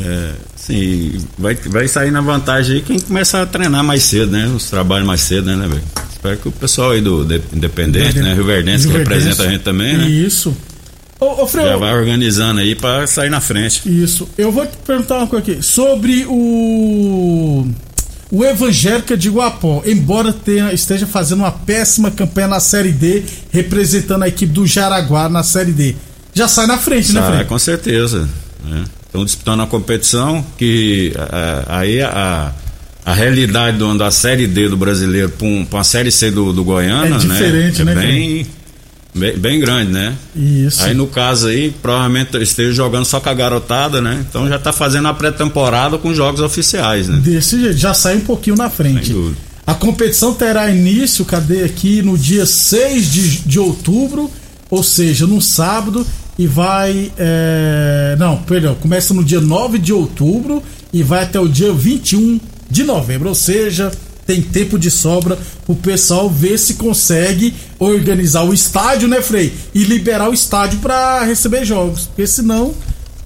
É, 0.00 0.32
sim, 0.54 1.24
vai, 1.36 1.56
vai 1.56 1.88
sair 1.88 2.12
na 2.12 2.20
vantagem 2.20 2.76
aí 2.76 2.82
quem 2.82 3.00
começa 3.00 3.42
a 3.42 3.46
treinar 3.46 3.82
mais 3.82 4.04
cedo, 4.04 4.30
né? 4.30 4.46
Os 4.46 4.70
trabalhos 4.70 5.04
mais 5.06 5.22
cedo, 5.22 5.46
né, 5.46 5.56
né, 5.56 5.66
velho? 5.66 5.82
Espero 6.12 6.36
que 6.36 6.48
o 6.48 6.52
pessoal 6.52 6.92
aí 6.92 7.00
do 7.00 7.24
de- 7.24 7.42
Independente, 7.52 8.20
né? 8.20 8.32
Rio 8.34 8.44
Verdense, 8.44 8.86
que 8.86 8.96
representa 8.96 9.42
a 9.42 9.48
gente 9.48 9.62
também, 9.62 9.96
né? 9.96 10.08
Isso. 10.08 10.56
Ô, 11.18 11.42
ô 11.42 11.48
Já 11.48 11.76
vai 11.76 11.92
organizando 11.94 12.60
aí 12.60 12.76
pra 12.76 13.04
sair 13.08 13.28
na 13.30 13.40
frente. 13.40 13.82
Isso. 13.86 14.28
Eu 14.38 14.52
vou 14.52 14.64
te 14.66 14.76
perguntar 14.86 15.16
uma 15.18 15.26
coisa 15.26 15.50
aqui. 15.52 15.62
Sobre 15.62 16.24
o. 16.28 17.66
O 18.30 18.44
Evangélica 18.44 19.16
de 19.16 19.30
Guapó, 19.30 19.82
embora 19.86 20.32
tenha, 20.32 20.72
esteja 20.72 21.06
fazendo 21.06 21.38
uma 21.40 21.50
péssima 21.50 22.10
campanha 22.10 22.48
na 22.48 22.60
Série 22.60 22.92
D, 22.92 23.22
representando 23.50 24.22
a 24.24 24.28
equipe 24.28 24.52
do 24.52 24.66
Jaraguá 24.66 25.28
na 25.28 25.42
Série 25.42 25.72
D. 25.72 25.94
Já 26.34 26.46
sai 26.46 26.66
na 26.66 26.76
frente, 26.76 27.12
né, 27.12 27.20
Ah, 27.24 27.32
Frei? 27.32 27.44
com 27.46 27.58
certeza. 27.58 28.28
Estão 29.06 29.24
disputando 29.24 29.62
a 29.62 29.66
competição 29.66 30.44
que 30.58 31.12
ah, 31.16 31.64
aí 31.80 32.02
a, 32.02 32.52
a 33.06 33.14
realidade 33.14 33.78
do, 33.78 33.96
da 33.96 34.10
Série 34.10 34.46
D 34.46 34.68
do 34.68 34.76
brasileiro 34.76 35.30
para 35.30 35.46
um, 35.46 35.66
uma 35.70 35.82
Série 35.84 36.12
C 36.12 36.30
do, 36.30 36.52
do 36.52 36.62
Goiânia, 36.62 37.14
É 37.14 37.18
diferente, 37.18 37.82
né? 37.82 37.94
né, 37.94 38.04
É 38.04 38.06
bem, 38.06 38.46
bem, 39.14 39.36
bem 39.36 39.60
grande, 39.60 39.92
né? 39.92 40.14
Isso. 40.34 40.82
Aí 40.82 40.94
no 40.94 41.06
caso 41.06 41.48
aí, 41.48 41.70
provavelmente 41.82 42.36
esteja 42.38 42.72
jogando 42.72 43.04
só 43.04 43.20
com 43.20 43.28
a 43.28 43.34
garotada, 43.34 44.00
né? 44.00 44.24
Então 44.28 44.48
já 44.48 44.58
tá 44.58 44.72
fazendo 44.72 45.08
a 45.08 45.14
pré-temporada 45.14 45.98
com 45.98 46.14
jogos 46.14 46.40
oficiais, 46.40 47.08
né? 47.08 47.18
Desse 47.22 47.60
jeito, 47.60 47.76
já 47.76 47.94
sai 47.94 48.16
um 48.16 48.20
pouquinho 48.20 48.56
na 48.56 48.70
frente. 48.70 49.14
A 49.66 49.74
competição 49.74 50.32
terá 50.32 50.70
início, 50.70 51.24
cadê 51.24 51.64
aqui, 51.64 52.00
no 52.00 52.16
dia 52.16 52.46
6 52.46 53.12
de, 53.12 53.38
de 53.40 53.58
outubro, 53.58 54.30
ou 54.70 54.82
seja, 54.82 55.26
no 55.26 55.42
sábado, 55.42 56.06
e 56.38 56.46
vai. 56.46 57.12
é, 57.18 58.16
Não, 58.18 58.36
perdão, 58.38 58.74
começa 58.76 59.12
no 59.12 59.22
dia 59.22 59.40
9 59.40 59.78
de 59.78 59.92
outubro 59.92 60.62
e 60.92 61.02
vai 61.02 61.24
até 61.24 61.38
o 61.38 61.46
dia 61.48 61.72
21 61.72 62.40
de 62.70 62.84
novembro, 62.84 63.28
ou 63.28 63.34
seja, 63.34 63.90
tem 64.28 64.42
tempo 64.42 64.78
de 64.78 64.90
sobra 64.90 65.38
o 65.66 65.74
pessoal 65.74 66.28
ver 66.28 66.58
se 66.58 66.74
consegue 66.74 67.54
organizar 67.78 68.42
o 68.44 68.52
estádio, 68.52 69.08
né, 69.08 69.22
Frei? 69.22 69.54
E 69.74 69.84
liberar 69.84 70.28
o 70.28 70.34
estádio 70.34 70.80
para 70.80 71.24
receber 71.24 71.64
jogos, 71.64 72.08
porque 72.08 72.26
senão 72.26 72.74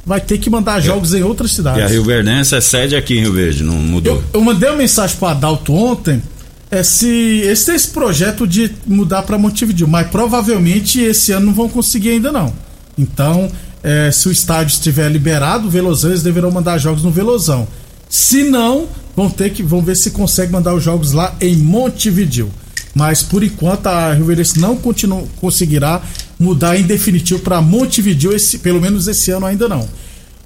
vai 0.06 0.20
ter 0.20 0.38
que 0.38 0.48
mandar 0.48 0.78
jogos 0.78 1.12
em 1.12 1.24
outras 1.24 1.50
E 1.50 1.54
cidades. 1.56 1.82
a 1.82 1.88
Rio 1.88 2.04
Verdense 2.04 2.54
é 2.54 2.60
sede 2.60 2.94
aqui 2.94 3.18
em 3.18 3.22
Rio 3.22 3.32
Verde, 3.32 3.64
não 3.64 3.74
mudou. 3.74 4.14
Eu, 4.14 4.24
eu 4.34 4.40
mandei 4.42 4.68
uma 4.68 4.78
mensagem 4.78 5.16
pro 5.16 5.26
Adalto 5.26 5.74
ontem. 5.74 6.22
É 6.70 6.84
se 6.84 7.40
esse 7.44 7.66
tem 7.66 7.74
esse 7.74 7.88
projeto 7.88 8.46
de 8.46 8.70
mudar 8.86 9.22
para 9.24 9.36
Montevideo, 9.36 9.88
mas 9.88 10.06
provavelmente 10.06 11.00
esse 11.00 11.32
ano 11.32 11.46
não 11.46 11.52
vão 11.52 11.68
conseguir 11.68 12.10
ainda 12.10 12.30
não. 12.30 12.54
Então, 12.96 13.50
é, 13.82 14.08
se 14.12 14.28
o 14.28 14.32
estádio 14.32 14.72
estiver 14.72 15.10
liberado, 15.10 15.66
o 15.66 15.70
Velozão 15.70 16.10
eles 16.10 16.22
deverão 16.22 16.52
mandar 16.52 16.78
jogos 16.78 17.02
no 17.02 17.10
Velozão. 17.10 17.66
Se 18.08 18.44
não, 18.44 18.86
vão 19.16 19.30
ter 19.30 19.50
que 19.50 19.62
vão 19.62 19.82
ver 19.82 19.96
se 19.96 20.10
consegue 20.10 20.52
mandar 20.52 20.74
os 20.74 20.82
jogos 20.82 21.12
lá 21.12 21.34
em 21.40 21.56
Montevideo. 21.56 22.50
Mas 22.94 23.22
por 23.22 23.42
enquanto 23.42 23.86
a 23.86 24.12
Rio 24.12 24.26
Verdense 24.26 24.58
não 24.58 24.76
continua, 24.76 25.24
conseguirá 25.40 26.02
mudar 26.38 26.76
em 26.76 26.82
definitivo 26.82 27.40
para 27.40 27.60
Montevideo, 27.62 28.34
esse, 28.34 28.58
pelo 28.58 28.80
menos 28.80 29.08
esse 29.08 29.30
ano 29.30 29.46
ainda 29.46 29.68
não. 29.68 29.88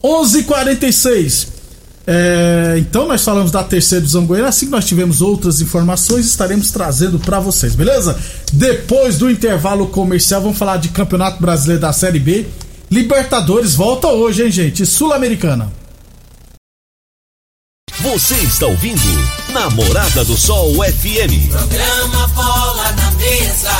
11:46 0.02 1.56
é, 2.08 2.76
então 2.78 3.08
nós 3.08 3.24
falamos 3.24 3.50
da 3.50 3.64
terceira 3.64 4.00
divisão 4.00 4.24
goiana. 4.24 4.48
Assim 4.48 4.66
que 4.66 4.72
nós 4.72 4.84
tivermos 4.84 5.20
outras 5.20 5.60
informações, 5.60 6.26
estaremos 6.26 6.70
trazendo 6.70 7.18
para 7.18 7.40
vocês, 7.40 7.74
beleza? 7.74 8.16
Depois 8.52 9.18
do 9.18 9.28
intervalo 9.28 9.88
comercial, 9.88 10.40
vamos 10.40 10.56
falar 10.56 10.76
de 10.76 10.90
Campeonato 10.90 11.42
Brasileiro 11.42 11.82
da 11.82 11.92
Série 11.92 12.20
B. 12.20 12.46
Libertadores 12.88 13.74
volta 13.74 14.06
hoje, 14.06 14.44
hein, 14.44 14.50
gente? 14.50 14.86
Sul-Americana. 14.86 15.72
Você 18.12 18.36
está 18.36 18.66
ouvindo 18.66 19.02
Namorada 19.52 20.24
do 20.24 20.36
Sol 20.36 20.74
FM. 20.74 21.50
Programa 21.50 22.28
Bola 22.28 22.92
na 22.92 23.10
Mesa, 23.10 23.72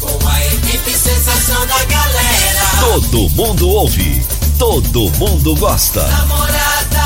com 0.00 0.28
a 0.28 0.46
equipe 0.46 0.90
sensação 0.90 1.66
da 1.66 1.84
galera. 1.84 2.62
Todo 2.80 3.28
mundo 3.28 3.68
ouve, 3.68 4.24
todo 4.58 5.10
mundo 5.18 5.54
gosta. 5.56 6.02
Namorada 6.08 7.04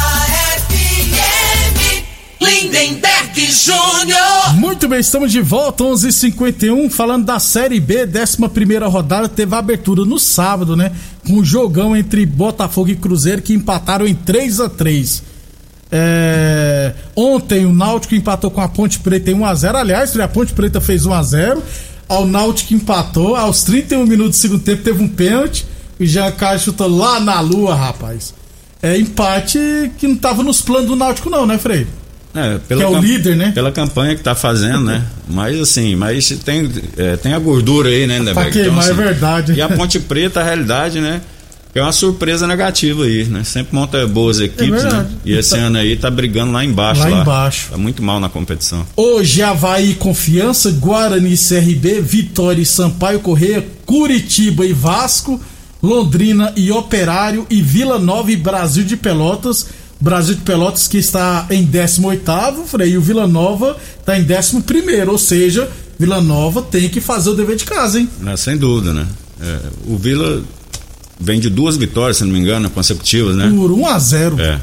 FM, 0.69 2.05
Lindenberg 2.41 3.51
Júnior. 3.51 4.55
Muito 4.55 4.87
bem, 4.87 5.01
estamos 5.01 5.33
de 5.33 5.41
volta, 5.41 5.83
11:51 5.83 6.07
h 6.07 6.13
51 6.13 6.89
falando 6.89 7.25
da 7.25 7.41
Série 7.41 7.81
B, 7.81 8.07
11 8.07 8.79
rodada. 8.89 9.29
Teve 9.29 9.57
a 9.57 9.59
abertura 9.59 10.05
no 10.05 10.21
sábado, 10.21 10.77
né? 10.77 10.93
Com 11.27 11.39
um 11.39 11.45
jogão 11.45 11.97
entre 11.97 12.25
Botafogo 12.25 12.91
e 12.91 12.97
Cruzeiro 12.97 13.43
que 13.43 13.53
empataram 13.53 14.07
em 14.07 14.15
3 14.15 14.61
a 14.61 14.69
3 14.69 15.34
É, 15.91 16.93
ontem 17.15 17.67
o 17.67 17.73
Náutico 17.73 18.15
empatou 18.15 18.51
com 18.51 18.61
a 18.61 18.69
Ponte 18.69 18.99
Preta 18.99 19.31
em 19.31 19.35
1x0. 19.35 19.75
Aliás, 19.75 20.19
a 20.19 20.29
Ponte 20.29 20.53
Preta 20.53 20.81
fez 20.81 21.05
1x0. 21.05 21.59
Ao 22.09 22.27
Náutico 22.27 22.75
empatou. 22.75 23.37
Aos 23.37 23.63
31 23.63 24.07
minutos 24.07 24.39
do 24.39 24.43
segundo 24.43 24.63
tempo 24.63 24.83
teve 24.83 25.03
um 25.03 25.09
pênalti. 25.09 25.67
O 25.99 26.05
Jean 26.05 26.31
Carlos 26.33 26.63
chutou 26.63 26.89
lá 26.89 27.21
na 27.21 27.41
lua, 27.41 27.75
rapaz. 27.75 28.35
É 28.83 28.99
empate 28.99 29.59
que 29.99 30.07
não 30.07 30.17
tava 30.17 30.43
nos 30.43 30.61
planos 30.61 30.89
do 30.89 30.97
Náutico, 30.97 31.31
não, 31.31 31.47
né, 31.47 31.57
Frei? 31.57 31.87
É, 32.35 32.59
pela 32.59 32.81
Que 32.81 32.87
é 32.87 32.89
o 32.89 33.01
líder, 33.01 33.37
né? 33.37 33.53
Pela 33.55 33.71
campanha 33.71 34.17
que 34.17 34.23
tá 34.23 34.35
fazendo, 34.35 34.81
né? 34.81 35.05
Mas 35.29 35.59
assim, 35.61 35.95
mas 35.95 36.29
tem, 36.45 36.69
é, 36.97 37.17
tem 37.17 37.33
a 37.33 37.39
gordura 37.39 37.89
aí, 37.89 38.07
né, 38.09 38.19
Lindeberg? 38.19 38.51
queimar, 38.51 38.89
é 38.89 38.93
verdade. 38.93 39.53
E 39.53 39.63
a 39.63 39.69
Ponte 39.69 40.01
Preta, 40.01 40.41
a 40.41 40.43
realidade, 40.43 41.01
né? 41.01 41.21
É 41.75 41.83
uma 41.83 41.93
surpresa 41.93 42.47
negativa 42.47 43.03
aí, 43.05 43.25
né? 43.25 43.43
Sempre 43.43 43.75
monta 43.75 44.07
boas 44.07 44.39
equipes, 44.41 44.71
né? 44.71 44.91
verdade. 44.91 45.09
E 45.25 45.33
esse 45.33 45.51
Tá- 45.51 45.57
ano 45.57 45.79
aí 45.79 45.97
tá 45.97 46.09
brigando 46.11 46.53
lá 46.53 46.65
embaixo. 46.65 47.03
Lá 47.03 47.11
embaixo. 47.23 47.69
Tá 47.71 47.77
muito 47.77 48.03
mal 48.03 48.21
na 48.21 48.29
competição. 48.29 48.87
Hoje, 48.97 49.43
Havaí 49.43 49.91
e 49.91 49.95
Confiança, 49.95 50.71
Guarani 50.71 51.37
CRB, 51.37 52.01
Vitória 52.01 52.63
e 52.63 52.67
Sampaio 52.67 53.19
Correia, 53.21 53.67
Curitiba 53.85 54.65
e 54.65 54.73
Vasco, 54.73 55.41
Londrina 55.83 56.53
e 56.57 56.71
Operário 56.71 57.45
e 57.51 57.61
Vila 57.61 57.99
Nova 57.99 58.31
e 58.31 58.37
Brasil 58.37 58.85
de 58.85 58.97
Pelotas. 58.97 59.67
Brasil 60.01 60.35
de 60.37 60.43
Pelotas 60.43 60.87
que 60.87 60.99
está 60.99 61.47
em 61.51 61.65
18º, 61.67 62.65
Frei, 62.67 62.91
e 62.93 62.99
o 62.99 63.01
Vila 63.01 63.27
Nova 63.27 63.77
está 63.99 64.19
em 64.19 64.25
11º, 64.25 65.09
ou 65.09 65.19
seja, 65.19 65.69
Vila 65.99 66.21
Nova 66.21 66.63
tem 66.63 66.89
que 66.89 67.01
fazer 67.01 67.31
o 67.31 67.35
dever 67.35 67.57
de 67.57 67.65
casa, 67.65 67.99
hein? 67.99 68.09
Né? 68.21 68.37
Sem 68.37 68.57
dúvida, 68.57 68.93
né? 68.93 69.07
É, 69.41 69.59
o 69.87 69.97
Vila 69.97 70.43
vem 71.19 71.41
de 71.41 71.49
duas 71.49 71.77
vitórias, 71.77 72.19
se 72.19 72.25
não 72.25 72.33
me 72.33 72.39
engano, 72.39 72.69
consecutivas, 72.71 73.37
né? 73.37 73.51
Por 73.55 73.71
1 73.71 73.87
a 73.87 73.99
0 73.99 74.41
É. 74.41 74.59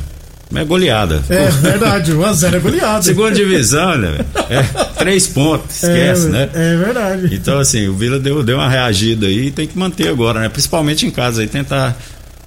Mas 0.52 0.64
é 0.64 0.66
goleada. 0.66 1.24
É 1.30 1.48
verdade, 1.50 2.12
1 2.14 2.26
a 2.26 2.34
0 2.34 2.58
é 2.58 2.60
goleado. 2.60 3.06
Segunda 3.06 3.32
divisão, 3.32 3.98
né? 3.98 4.18
É, 4.50 4.64
três 4.98 5.28
pontos, 5.28 5.82
esquece, 5.82 6.28
é, 6.28 6.30
né? 6.30 6.50
É 6.54 6.76
verdade. 6.76 7.30
Então, 7.34 7.58
assim, 7.58 7.88
o 7.88 7.96
Vila 7.96 8.20
deu, 8.20 8.44
deu 8.44 8.58
uma 8.58 8.70
reagida 8.70 9.28
aí 9.28 9.48
e 9.48 9.52
tem 9.52 9.66
que 9.66 9.78
manter 9.78 10.10
agora, 10.10 10.42
né? 10.42 10.50
Principalmente 10.50 11.06
em 11.06 11.12
casa 11.12 11.42
aí, 11.42 11.48
tentar 11.48 11.98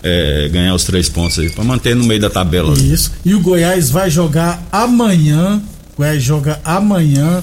é, 0.02 0.50
ganhar 0.52 0.74
os 0.74 0.84
três 0.84 1.08
pontos 1.08 1.38
aí, 1.38 1.48
pra 1.48 1.64
manter 1.64 1.96
no 1.96 2.04
meio 2.04 2.20
da 2.20 2.28
tabela. 2.28 2.74
Isso. 2.78 3.10
E 3.24 3.34
o 3.34 3.40
Goiás 3.40 3.88
vai 3.90 4.10
jogar 4.10 4.62
amanhã. 4.70 5.62
O 5.94 5.96
Goiás 5.96 6.22
joga 6.22 6.60
amanhã 6.62 7.42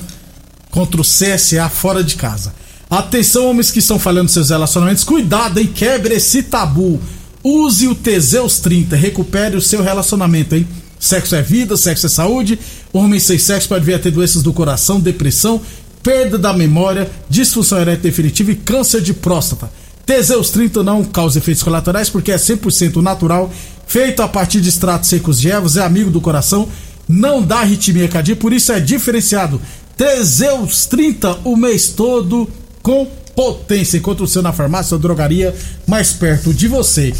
contra 0.69 1.01
o 1.01 1.03
CSA 1.03 1.67
fora 1.69 2.03
de 2.03 2.15
casa. 2.15 2.53
Atenção, 2.91 3.49
homens 3.49 3.71
que 3.71 3.79
estão 3.79 3.97
falhando 3.97 4.29
seus 4.29 4.49
relacionamentos. 4.49 5.05
Cuidado, 5.05 5.61
hein? 5.61 5.71
Quebre 5.73 6.15
esse 6.15 6.43
tabu. 6.43 6.99
Use 7.41 7.87
o 7.87 7.95
Teseus 7.95 8.59
30. 8.59 8.97
Recupere 8.97 9.55
o 9.55 9.61
seu 9.61 9.81
relacionamento, 9.81 10.55
hein? 10.55 10.67
Sexo 10.99 11.33
é 11.33 11.41
vida, 11.41 11.77
sexo 11.77 12.07
é 12.07 12.09
saúde. 12.09 12.59
Homem 12.91 13.17
sem 13.17 13.37
sexo 13.37 13.69
pode 13.69 13.85
vir 13.85 13.93
a 13.93 13.99
ter 13.99 14.11
doenças 14.11 14.43
do 14.43 14.51
coração, 14.51 14.99
depressão, 14.99 15.61
perda 16.03 16.37
da 16.37 16.51
memória, 16.51 17.09
disfunção 17.29 17.79
erétil 17.79 18.03
definitiva 18.03 18.51
e 18.51 18.55
câncer 18.55 18.99
de 18.99 19.13
próstata. 19.13 19.71
Teseus 20.05 20.49
30 20.49 20.83
não 20.83 21.01
causa 21.05 21.39
efeitos 21.39 21.63
colaterais 21.63 22.09
porque 22.09 22.33
é 22.33 22.35
100% 22.35 22.97
natural, 23.01 23.49
feito 23.87 24.21
a 24.21 24.27
partir 24.27 24.59
de 24.59 24.67
extratos 24.67 25.07
secos 25.07 25.39
de 25.39 25.49
ervas, 25.49 25.77
é 25.77 25.81
amigo 25.81 26.11
do 26.11 26.19
coração, 26.19 26.67
não 27.07 27.41
dá 27.41 27.59
arritmia 27.59 28.09
cardíaca, 28.09 28.41
por 28.41 28.51
isso 28.51 28.73
é 28.73 28.81
diferenciado. 28.81 29.61
Teseus 29.95 30.85
30 30.87 31.39
o 31.45 31.55
mês 31.55 31.89
todo 31.89 32.49
com 32.81 33.05
potência. 33.35 33.97
Encontre 33.97 34.23
o 34.23 34.27
seu 34.27 34.41
na 34.41 34.53
farmácia 34.53 34.95
ou 34.95 34.99
drogaria 34.99 35.53
mais 35.87 36.13
perto 36.13 36.53
de 36.53 36.67
você. 36.67 37.13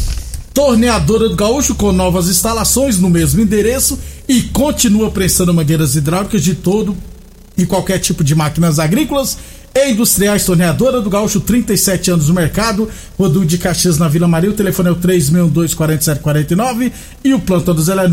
Torneadora 0.54 1.28
do 1.28 1.36
Gaúcho 1.36 1.74
com 1.74 1.92
novas 1.92 2.28
instalações 2.28 2.98
no 2.98 3.08
mesmo 3.08 3.40
endereço 3.40 3.96
e 4.28 4.42
continua 4.42 5.10
prestando 5.10 5.54
mangueiras 5.54 5.96
hidráulicas 5.96 6.42
de 6.42 6.54
todo 6.54 6.94
e 7.56 7.64
qualquer 7.64 7.98
tipo 7.98 8.22
de 8.22 8.34
máquinas 8.34 8.78
agrícolas 8.78 9.38
e 9.74 9.90
industriais. 9.90 10.44
Torneadora 10.44 11.00
do 11.00 11.08
Gaúcho, 11.08 11.40
37 11.40 12.10
anos 12.10 12.28
no 12.28 12.34
mercado. 12.34 12.86
Rodul 13.18 13.46
de 13.46 13.56
Caxias 13.56 13.98
na 13.98 14.08
Vila 14.08 14.28
Maria. 14.28 14.50
O 14.50 14.54
telefone 14.54 14.90
é 14.90 14.92
o 14.92 14.96
362-4749 14.96 16.92
e 17.24 17.32
o 17.32 17.40
plantão 17.40 17.74
do 17.74 17.82
Zé 17.82 17.94
é 17.94 18.06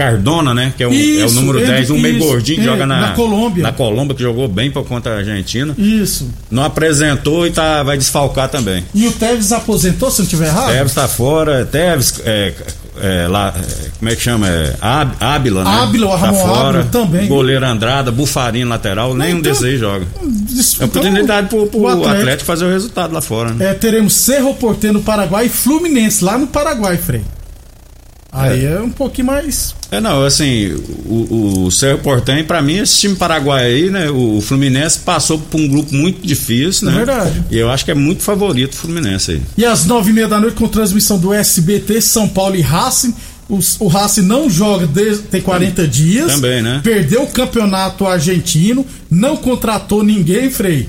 Cardona, 0.00 0.54
né? 0.54 0.72
Que 0.76 0.82
é 0.82 0.86
o, 0.86 0.90
é 0.90 0.92
o 0.92 0.96
Isso, 1.26 1.34
número 1.34 1.58
ele- 1.58 1.66
10, 1.66 1.90
um 1.90 1.98
meio 1.98 2.16
isso, 2.16 2.26
gordinho 2.26 2.56
que 2.62 2.62
é, 2.66 2.70
joga 2.70 2.86
na, 2.86 3.00
na 3.00 3.08
Colômbia. 3.12 3.62
Na 3.62 3.72
Colômbia, 3.72 4.14
que 4.16 4.22
jogou 4.22 4.48
bem 4.48 4.70
por 4.70 4.84
conta 4.86 5.10
da 5.10 5.16
Argentina. 5.16 5.74
Isso. 5.76 6.28
Não 6.50 6.64
apresentou 6.64 7.46
e 7.46 7.50
tá, 7.50 7.82
vai 7.82 7.98
desfalcar 7.98 8.48
também. 8.48 8.82
E 8.94 9.06
o 9.06 9.12
Tevez 9.12 9.52
aposentou, 9.52 10.10
se 10.10 10.20
não 10.20 10.24
estiver 10.24 10.46
errado? 10.48 10.68
Tevez 10.72 10.94
tá 10.94 11.06
fora, 11.06 11.66
Tevez, 11.66 12.14
é, 12.24 12.54
é, 13.02 13.26
lá, 13.28 13.52
é, 13.56 13.88
como 13.98 14.10
é 14.10 14.16
que 14.16 14.22
chama? 14.22 14.48
É, 14.48 14.74
Áb- 14.80 15.16
Ábila, 15.20 15.64
né? 15.64 15.70
Ábila, 15.82 16.06
o 16.06 16.10
tá 16.10 16.16
Ramon 16.16 16.38
fora. 16.38 16.68
Ábila 16.68 16.84
também. 16.90 17.28
Goleiro 17.28 17.66
Andrada, 17.66 18.10
Bufarinho 18.10 18.68
lateral, 18.68 19.14
nenhum 19.14 19.38
Então- 19.38 19.52
desses 19.52 19.64
aí 19.64 19.76
joga. 19.76 20.06
Isso, 20.50 20.82
É 20.82 20.86
oportunidade 20.86 21.48
pro, 21.48 21.66
pro 21.66 21.80
o 21.80 21.88
Atlético. 22.08 22.44
fazer 22.46 22.64
o 22.64 22.70
resultado 22.70 23.12
lá 23.12 23.20
fora, 23.20 23.50
né? 23.52 23.66
É, 23.70 23.74
teremos 23.74 24.14
Cerro 24.14 24.54
Porteiro 24.54 24.94
no 24.98 25.02
Paraguai 25.04 25.46
e 25.46 25.48
Fluminense 25.50 26.24
lá 26.24 26.38
no 26.38 26.46
Paraguai, 26.46 26.96
Frei. 26.96 27.22
Aí 28.32 28.64
é, 28.64 28.80
um 28.80 28.90
pouquinho 28.90 29.26
mais. 29.26 29.74
É, 29.90 30.00
não, 30.00 30.24
assim, 30.24 30.72
o, 31.04 31.64
o 31.66 31.70
Cerro 31.70 31.98
Portenho, 31.98 32.44
pra 32.44 32.62
mim, 32.62 32.76
esse 32.78 32.96
time 33.00 33.16
paraguai 33.16 33.64
aí, 33.66 33.90
né? 33.90 34.08
O 34.08 34.40
Fluminense 34.40 35.00
passou 35.00 35.38
por 35.38 35.60
um 35.60 35.66
grupo 35.68 35.92
muito 35.94 36.24
difícil, 36.24 36.86
né? 36.86 36.92
É 36.92 36.96
verdade. 37.04 37.44
E 37.50 37.58
eu 37.58 37.68
acho 37.68 37.84
que 37.84 37.90
é 37.90 37.94
muito 37.94 38.22
favorito 38.22 38.72
o 38.74 38.76
Fluminense 38.76 39.32
aí. 39.32 39.42
E 39.58 39.64
às 39.64 39.84
nove 39.84 40.10
e 40.10 40.12
meia 40.12 40.28
da 40.28 40.38
noite, 40.38 40.54
com 40.56 40.68
transmissão 40.68 41.18
do 41.18 41.32
SBT, 41.34 42.00
São 42.00 42.28
Paulo 42.28 42.54
e 42.54 42.60
Racing. 42.60 43.12
Os- 43.48 43.76
O, 43.80 43.88
Racing 43.88 44.22
não 44.22 44.48
joga 44.48 44.86
desde 44.86 45.24
tem 45.24 45.40
40 45.40 45.88
dias. 45.88 46.32
Também, 46.32 46.62
né? 46.62 46.80
Perdeu 46.84 47.24
o 47.24 47.26
campeonato 47.26 48.06
argentino, 48.06 48.86
não 49.10 49.36
contratou 49.36 50.04
ninguém, 50.04 50.48
Frei. 50.50 50.86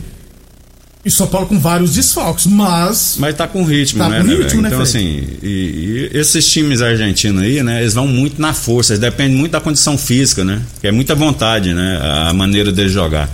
E 1.04 1.10
São 1.10 1.26
Paulo 1.26 1.48
com 1.48 1.60
vários 1.60 1.94
desfalques, 1.94 2.46
mas. 2.46 3.16
Mas 3.18 3.36
tá 3.36 3.48
com 3.48 3.64
ritmo, 3.66 4.00
Tá 4.00 4.10
né? 4.10 4.22
com 4.22 4.28
né, 4.28 4.36
ritmo, 4.36 4.62
né, 4.62 4.70
Então, 4.70 4.82
assim, 4.82 5.24
e, 5.42 6.10
e 6.14 6.18
esses 6.18 6.46
times 6.48 6.80
argentinos 6.82 7.42
aí, 7.42 7.64
né? 7.64 7.82
Eles 7.82 7.96
vão 7.96 8.08
muito 8.08 8.40
na 8.40 8.54
força, 8.54 8.94
eles 8.94 9.02
dependem 9.02 9.36
muito 9.36 9.52
da 9.54 9.60
condição 9.60 9.98
física, 9.98 10.44
né? 10.44 10.62
Que 10.80 10.88
é 10.88 10.92
muita 10.92 11.16
vontade, 11.16 11.74
né? 11.74 12.00
A 12.30 12.34
maneira 12.34 12.72
deles 12.72 12.92
jogar. 12.92 13.28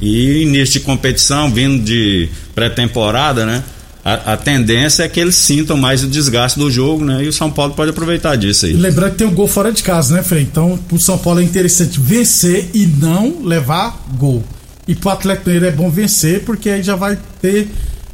E 0.00 0.42
início 0.42 0.74
de 0.74 0.80
competição, 0.80 1.50
vindo 1.50 1.82
de 1.82 2.28
pré-temporada, 2.54 3.44
né? 3.44 3.62
A, 4.04 4.34
a 4.34 4.36
tendência 4.36 5.02
é 5.02 5.08
que 5.08 5.18
eles 5.18 5.34
sintam 5.34 5.76
mais 5.76 6.04
o 6.04 6.06
desgaste 6.06 6.58
do 6.58 6.70
jogo, 6.70 7.04
né? 7.04 7.24
E 7.24 7.28
o 7.28 7.32
São 7.32 7.50
Paulo 7.50 7.72
pode 7.74 7.90
aproveitar 7.90 8.36
disso 8.36 8.66
aí. 8.66 8.74
Lembrando 8.74 9.12
que 9.12 9.18
tem 9.18 9.26
um 9.26 9.34
gol 9.34 9.48
fora 9.48 9.72
de 9.72 9.82
casa, 9.82 10.14
né, 10.14 10.22
Frei? 10.22 10.42
Então, 10.42 10.78
pro 10.88 10.98
São 10.98 11.16
Paulo 11.18 11.40
é 11.40 11.42
interessante 11.42 11.98
vencer 11.98 12.68
e 12.74 12.86
não 12.86 13.42
levar 13.42 14.04
gol. 14.16 14.44
E 14.86 14.94
pro 14.94 15.10
Atlético 15.10 15.46
Mineiro 15.48 15.66
é 15.66 15.70
bom 15.70 15.90
vencer, 15.90 16.40
porque 16.44 16.68
aí 16.68 16.82
já 16.82 16.94
vai 16.96 17.18
ter. 17.40 17.68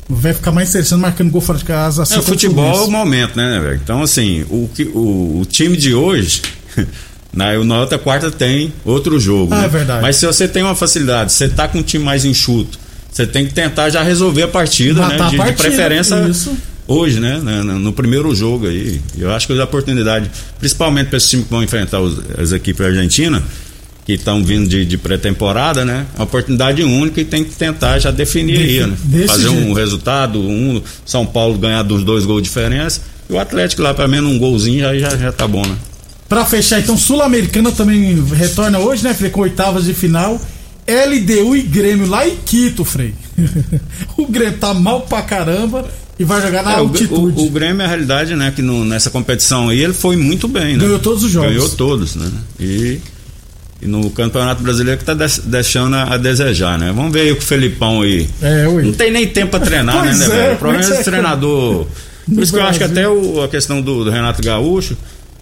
Vai 0.09 0.33
ficar 0.35 0.50
mais 0.50 0.68
interessante 0.70 1.00
marcando 1.00 1.30
gol 1.30 1.40
fora 1.40 1.59
de 1.59 1.64
casa. 1.64 2.02
assim 2.02 2.14
É, 2.14 2.18
o 2.18 2.22
futebol 2.22 2.76
é 2.76 2.80
o 2.83 2.90
momento, 2.90 3.37
né, 3.37 3.48
né, 3.48 3.61
velho? 3.61 3.80
Então, 3.83 4.02
assim, 4.02 4.42
o, 4.50 4.68
o, 4.94 5.40
o 5.40 5.46
time 5.46 5.76
de 5.76 5.94
hoje, 5.94 6.42
na, 7.33 7.56
na 7.64 7.80
outra 7.80 7.96
quarta 7.98 8.30
tem 8.30 8.72
outro 8.85 9.20
jogo. 9.20 9.54
Ah, 9.54 9.59
né? 9.61 9.64
é 9.66 9.68
verdade. 9.68 10.02
Mas 10.02 10.16
se 10.16 10.26
você 10.26 10.48
tem 10.48 10.62
uma 10.64 10.74
facilidade, 10.74 11.33
você 11.33 11.48
tá 11.48 11.68
com 11.68 11.78
um 11.78 11.83
time 11.83 12.04
mais 12.04 12.24
enxuto, 12.24 12.76
você 13.11 13.24
tem 13.26 13.46
que 13.46 13.54
tentar 13.54 13.88
já 13.90 14.02
resolver 14.02 14.42
a 14.42 14.48
partida, 14.48 15.00
Matar 15.00 15.16
né? 15.16 15.22
a 15.22 15.24
De, 15.26 15.30
de 15.33 15.37
partida, 15.37 15.62
preferência 15.62 16.28
isso. 16.28 16.52
hoje, 16.88 17.20
né? 17.20 17.40
No, 17.42 17.64
no- 17.64 17.78
no 17.78 17.92
primeiro 17.92 18.35
jogo 18.35 18.66
aí. 18.66 19.00
Eu 19.16 19.30
acho 19.33 19.46
que 19.46 19.59
a 19.59 19.62
oportunidade, 19.64 20.28
principalmente 20.59 21.06
para 21.09 21.18
esses 21.18 21.30
times 21.30 21.46
que 21.46 21.52
vão 21.52 21.62
enfrentar 21.62 22.00
os- 22.00 22.20
as 22.37 22.50
equipes 22.50 22.85
argentinas, 22.85 23.42
que 24.16 24.20
estão 24.20 24.42
vindo 24.44 24.68
de, 24.68 24.84
de 24.84 24.96
pré-temporada, 24.98 25.84
né? 25.84 26.06
Uma 26.16 26.24
oportunidade 26.24 26.82
única 26.82 27.20
e 27.20 27.24
tem 27.24 27.44
que 27.44 27.54
tentar 27.54 27.98
já 27.98 28.10
definir 28.10 28.58
Defi- 28.58 28.80
aí, 28.80 28.86
né? 28.86 29.26
Fazer 29.26 29.48
um 29.48 29.56
jeito. 29.56 29.72
resultado, 29.74 30.40
um 30.40 30.80
São 31.04 31.24
Paulo 31.26 31.58
ganhar 31.58 31.82
dos 31.82 32.02
dois 32.04 32.24
gols 32.24 32.42
de 32.42 32.48
diferença, 32.48 33.00
e 33.28 33.32
o 33.32 33.38
Atlético 33.38 33.82
lá, 33.82 33.92
pelo 33.94 34.08
menos 34.08 34.30
um 34.30 34.38
golzinho, 34.38 34.80
já, 34.80 34.96
já, 34.98 35.16
já 35.16 35.32
tá 35.32 35.46
bom, 35.46 35.64
né? 35.66 35.76
Pra 36.28 36.44
fechar, 36.44 36.78
então, 36.80 36.96
Sul-Americana 36.96 37.72
também 37.72 38.22
retorna 38.34 38.78
hoje, 38.78 39.02
né, 39.02 39.12
Frei? 39.14 39.30
Com 39.30 39.40
oitavas 39.40 39.84
de 39.84 39.94
final. 39.94 40.40
LDU 40.86 41.54
e 41.56 41.62
Grêmio 41.62 42.06
lá 42.08 42.26
em 42.26 42.36
Quito, 42.36 42.84
Frei. 42.84 43.14
o 44.16 44.26
Grêmio 44.26 44.58
tá 44.58 44.72
mal 44.74 45.02
pra 45.02 45.22
caramba 45.22 45.84
e 46.18 46.24
vai 46.24 46.40
jogar 46.42 46.62
na 46.62 46.72
É, 46.72 46.76
altitude. 46.76 47.40
o, 47.40 47.46
o 47.46 47.50
Grêmio, 47.50 47.84
a 47.84 47.88
realidade, 47.88 48.34
né, 48.34 48.52
que 48.54 48.60
no- 48.62 48.84
nessa 48.84 49.08
competição 49.10 49.68
aí 49.68 49.80
ele 49.80 49.92
foi 49.92 50.16
muito 50.16 50.48
bem, 50.48 50.76
né? 50.76 50.84
Ganhou 50.84 50.98
todos 50.98 51.22
os 51.24 51.30
jogos. 51.30 51.50
Ganhou 51.50 51.68
todos, 51.70 52.14
né? 52.16 52.28
E 52.58 52.98
E 53.82 53.86
no 53.86 54.10
Campeonato 54.10 54.62
Brasileiro 54.62 54.98
que 54.98 55.04
tá 55.06 55.14
des- 55.14 55.38
deixando 55.44 55.96
a, 55.96 56.16
desejar, 56.18 56.78
né? 56.78 56.92
Vamos 56.94 57.12
ver 57.12 57.20
aí 57.22 57.32
o 57.32 57.36
que 57.36 57.42
o 57.42 57.46
Felipão 57.46 58.02
aí. 58.02 58.28
É, 58.42 58.68
ui. 58.68 58.82
Não 58.82 58.92
tem 58.92 59.10
nem 59.10 59.26
tempo 59.26 59.50
pra 59.52 59.60
treinar, 59.60 60.04
né, 60.04 60.12
né, 60.14 60.24
é, 60.24 60.28
velho? 60.28 60.52
O 60.54 60.56
problema 60.58 60.82
pois 60.82 60.90
é 60.92 60.96
é. 60.96 61.00
esse 61.00 61.10
treinador. 61.10 61.86
Por 62.32 62.42
isso 62.42 62.52
que 62.52 62.58
eu 62.58 62.62
acho 62.64 62.78
que 62.78 62.84
até 62.84 63.02
Brasil. 63.02 63.32
o- 63.34 63.42
a 63.42 63.48
questão 63.48 63.80
do, 63.80 64.04
do 64.04 64.10
Renato 64.10 64.42
Gaúcho, 64.42 64.96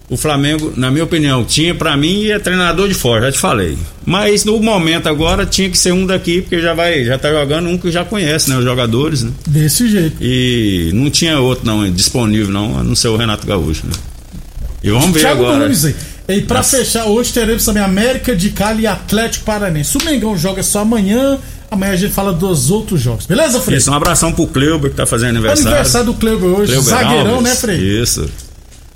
o 0.09 0.15
Flamengo, 0.17 0.73
na 0.75 0.89
minha 0.89 1.03
opinião, 1.03 1.43
tinha 1.43 1.75
pra 1.75 1.95
mim 1.97 2.27
é 2.29 2.39
treinador 2.39 2.87
de 2.87 2.95
fora, 2.95 3.25
já 3.25 3.31
te 3.33 3.37
falei. 3.37 3.77
Mas 4.05 4.43
no 4.45 4.57
momento 4.59 5.07
agora 5.07 5.45
tinha 5.45 5.69
que 5.69 5.77
ser 5.77 5.91
um 5.91 6.05
daqui, 6.05 6.41
porque 6.41 6.59
já 6.61 6.73
vai, 6.73 7.03
já 7.05 7.17
tá 7.19 7.29
jogando 7.31 7.67
um 7.69 7.77
que 7.77 7.91
já 7.91 8.03
conhece, 8.05 8.49
né, 8.49 8.57
os 8.57 8.63
jogadores, 8.63 9.21
né? 9.21 9.31
Desse 9.45 9.87
jeito. 9.87 10.15
E 10.21 10.91
não 10.95 11.11
tinha 11.11 11.39
outro 11.39 11.65
não 11.65 11.87
disponível 11.91 12.51
não, 12.51 12.79
a 12.79 12.83
não 12.83 12.95
ser 12.95 13.09
o 13.09 13.17
Renato 13.17 13.45
Gaúcho, 13.45 13.85
né? 13.85 13.93
E 14.81 14.89
vamos 14.89 15.11
ver 15.11 15.19
Thiago 15.19 15.43
agora. 15.43 15.59
Nunes 15.65 15.83
aí. 15.85 15.95
E 16.29 16.41
pra 16.41 16.57
Nossa. 16.57 16.77
fechar, 16.77 17.05
hoje 17.07 17.33
teremos 17.33 17.65
também 17.65 17.81
América 17.81 18.35
de 18.35 18.51
Cali 18.51 18.83
e 18.83 18.87
Atlético 18.87 19.45
Paranense. 19.45 19.97
O 19.97 20.05
Mengão 20.05 20.37
joga 20.37 20.61
só 20.61 20.79
amanhã. 20.81 21.39
Amanhã 21.71 21.93
a 21.93 21.95
gente 21.95 22.13
fala 22.13 22.31
dos 22.31 22.69
outros 22.69 23.01
jogos. 23.01 23.25
Beleza, 23.25 23.59
Frei? 23.59 23.77
Isso, 23.77 23.89
um 23.91 23.93
abração 23.95 24.31
pro 24.31 24.45
Cleuber 24.47 24.89
que 24.91 24.95
tá 24.95 25.05
fazendo 25.05 25.29
aniversário. 25.29 25.69
Aniversário 25.71 26.05
do 26.07 26.13
Cleuber 26.13 26.49
hoje. 26.49 26.71
Cleuber 26.71 26.89
Zagueirão, 26.89 27.35
Alves. 27.35 27.43
né, 27.43 27.55
Frei? 27.55 27.77
Isso. 27.77 28.29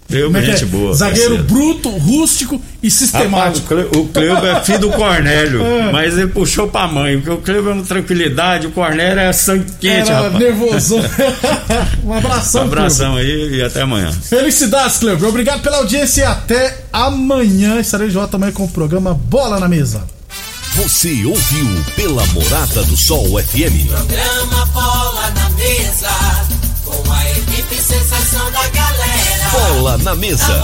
Como 0.08 0.38
é 0.38 0.42
é? 0.42 0.46
gente 0.46 0.66
boa. 0.66 0.94
Zagueiro 0.94 1.38
parceiro. 1.38 1.44
bruto, 1.54 1.90
rústico 1.90 2.56
e 2.56 2.88
Rapaz, 2.88 2.94
sistemático. 2.94 3.68
Cle- 3.68 3.88
o 4.00 4.08
Cleuber 4.10 4.56
é 4.58 4.64
filho 4.64 4.80
do 4.80 4.90
Cornélio, 4.92 5.62
É. 5.66 5.92
mas 5.92 6.18
ele 6.18 6.28
puxou 6.28 6.68
pra 6.68 6.88
mãe, 6.88 7.16
porque 7.18 7.32
o 7.32 7.38
Cleuber 7.38 7.72
é 7.72 7.76
uma 7.76 7.84
tranquilidade, 7.84 8.68
o 8.68 8.72
Cornélio 8.72 9.20
é 9.20 9.34
sangue 9.34 9.66
quente, 9.80 10.12
Era 10.12 10.22
rapaz. 10.24 10.40
nervoso. 10.40 10.98
um 12.06 12.14
abração, 12.14 12.62
Um 12.62 12.66
abração 12.66 13.16
aí 13.16 13.56
e 13.56 13.64
até 13.64 13.82
amanhã. 13.82 14.12
Felicidades, 14.12 14.98
Cleuber. 14.98 15.28
Obrigado 15.30 15.62
pela 15.62 15.78
audiência 15.78 16.22
e 16.22 16.26
até 16.26 16.78
amanhã. 16.92 17.80
Estarei 17.80 18.08
de 18.10 18.14
volta 18.14 18.38
amanhã 18.38 18.52
com 18.52 18.66
o 18.66 18.70
programa 18.70 19.14
Bola 19.14 19.60
na 19.60 19.68
Mesa. 19.68 20.04
Você 20.76 21.24
ouviu 21.26 21.68
pela 21.96 22.26
Morada 22.28 22.84
do 22.84 22.98
Sol 22.98 23.40
FM. 23.42 23.88
Programa 23.90 24.66
Bola 24.74 25.30
na 25.36 25.50
Mesa, 25.52 26.10
com 26.84 27.12
a 27.12 27.30
equipe 27.32 27.76
sensação 27.76 28.52
da 28.52 28.68
galera. 28.70 28.93
Bola 29.54 29.98
na 29.98 30.16
mesa. 30.16 30.62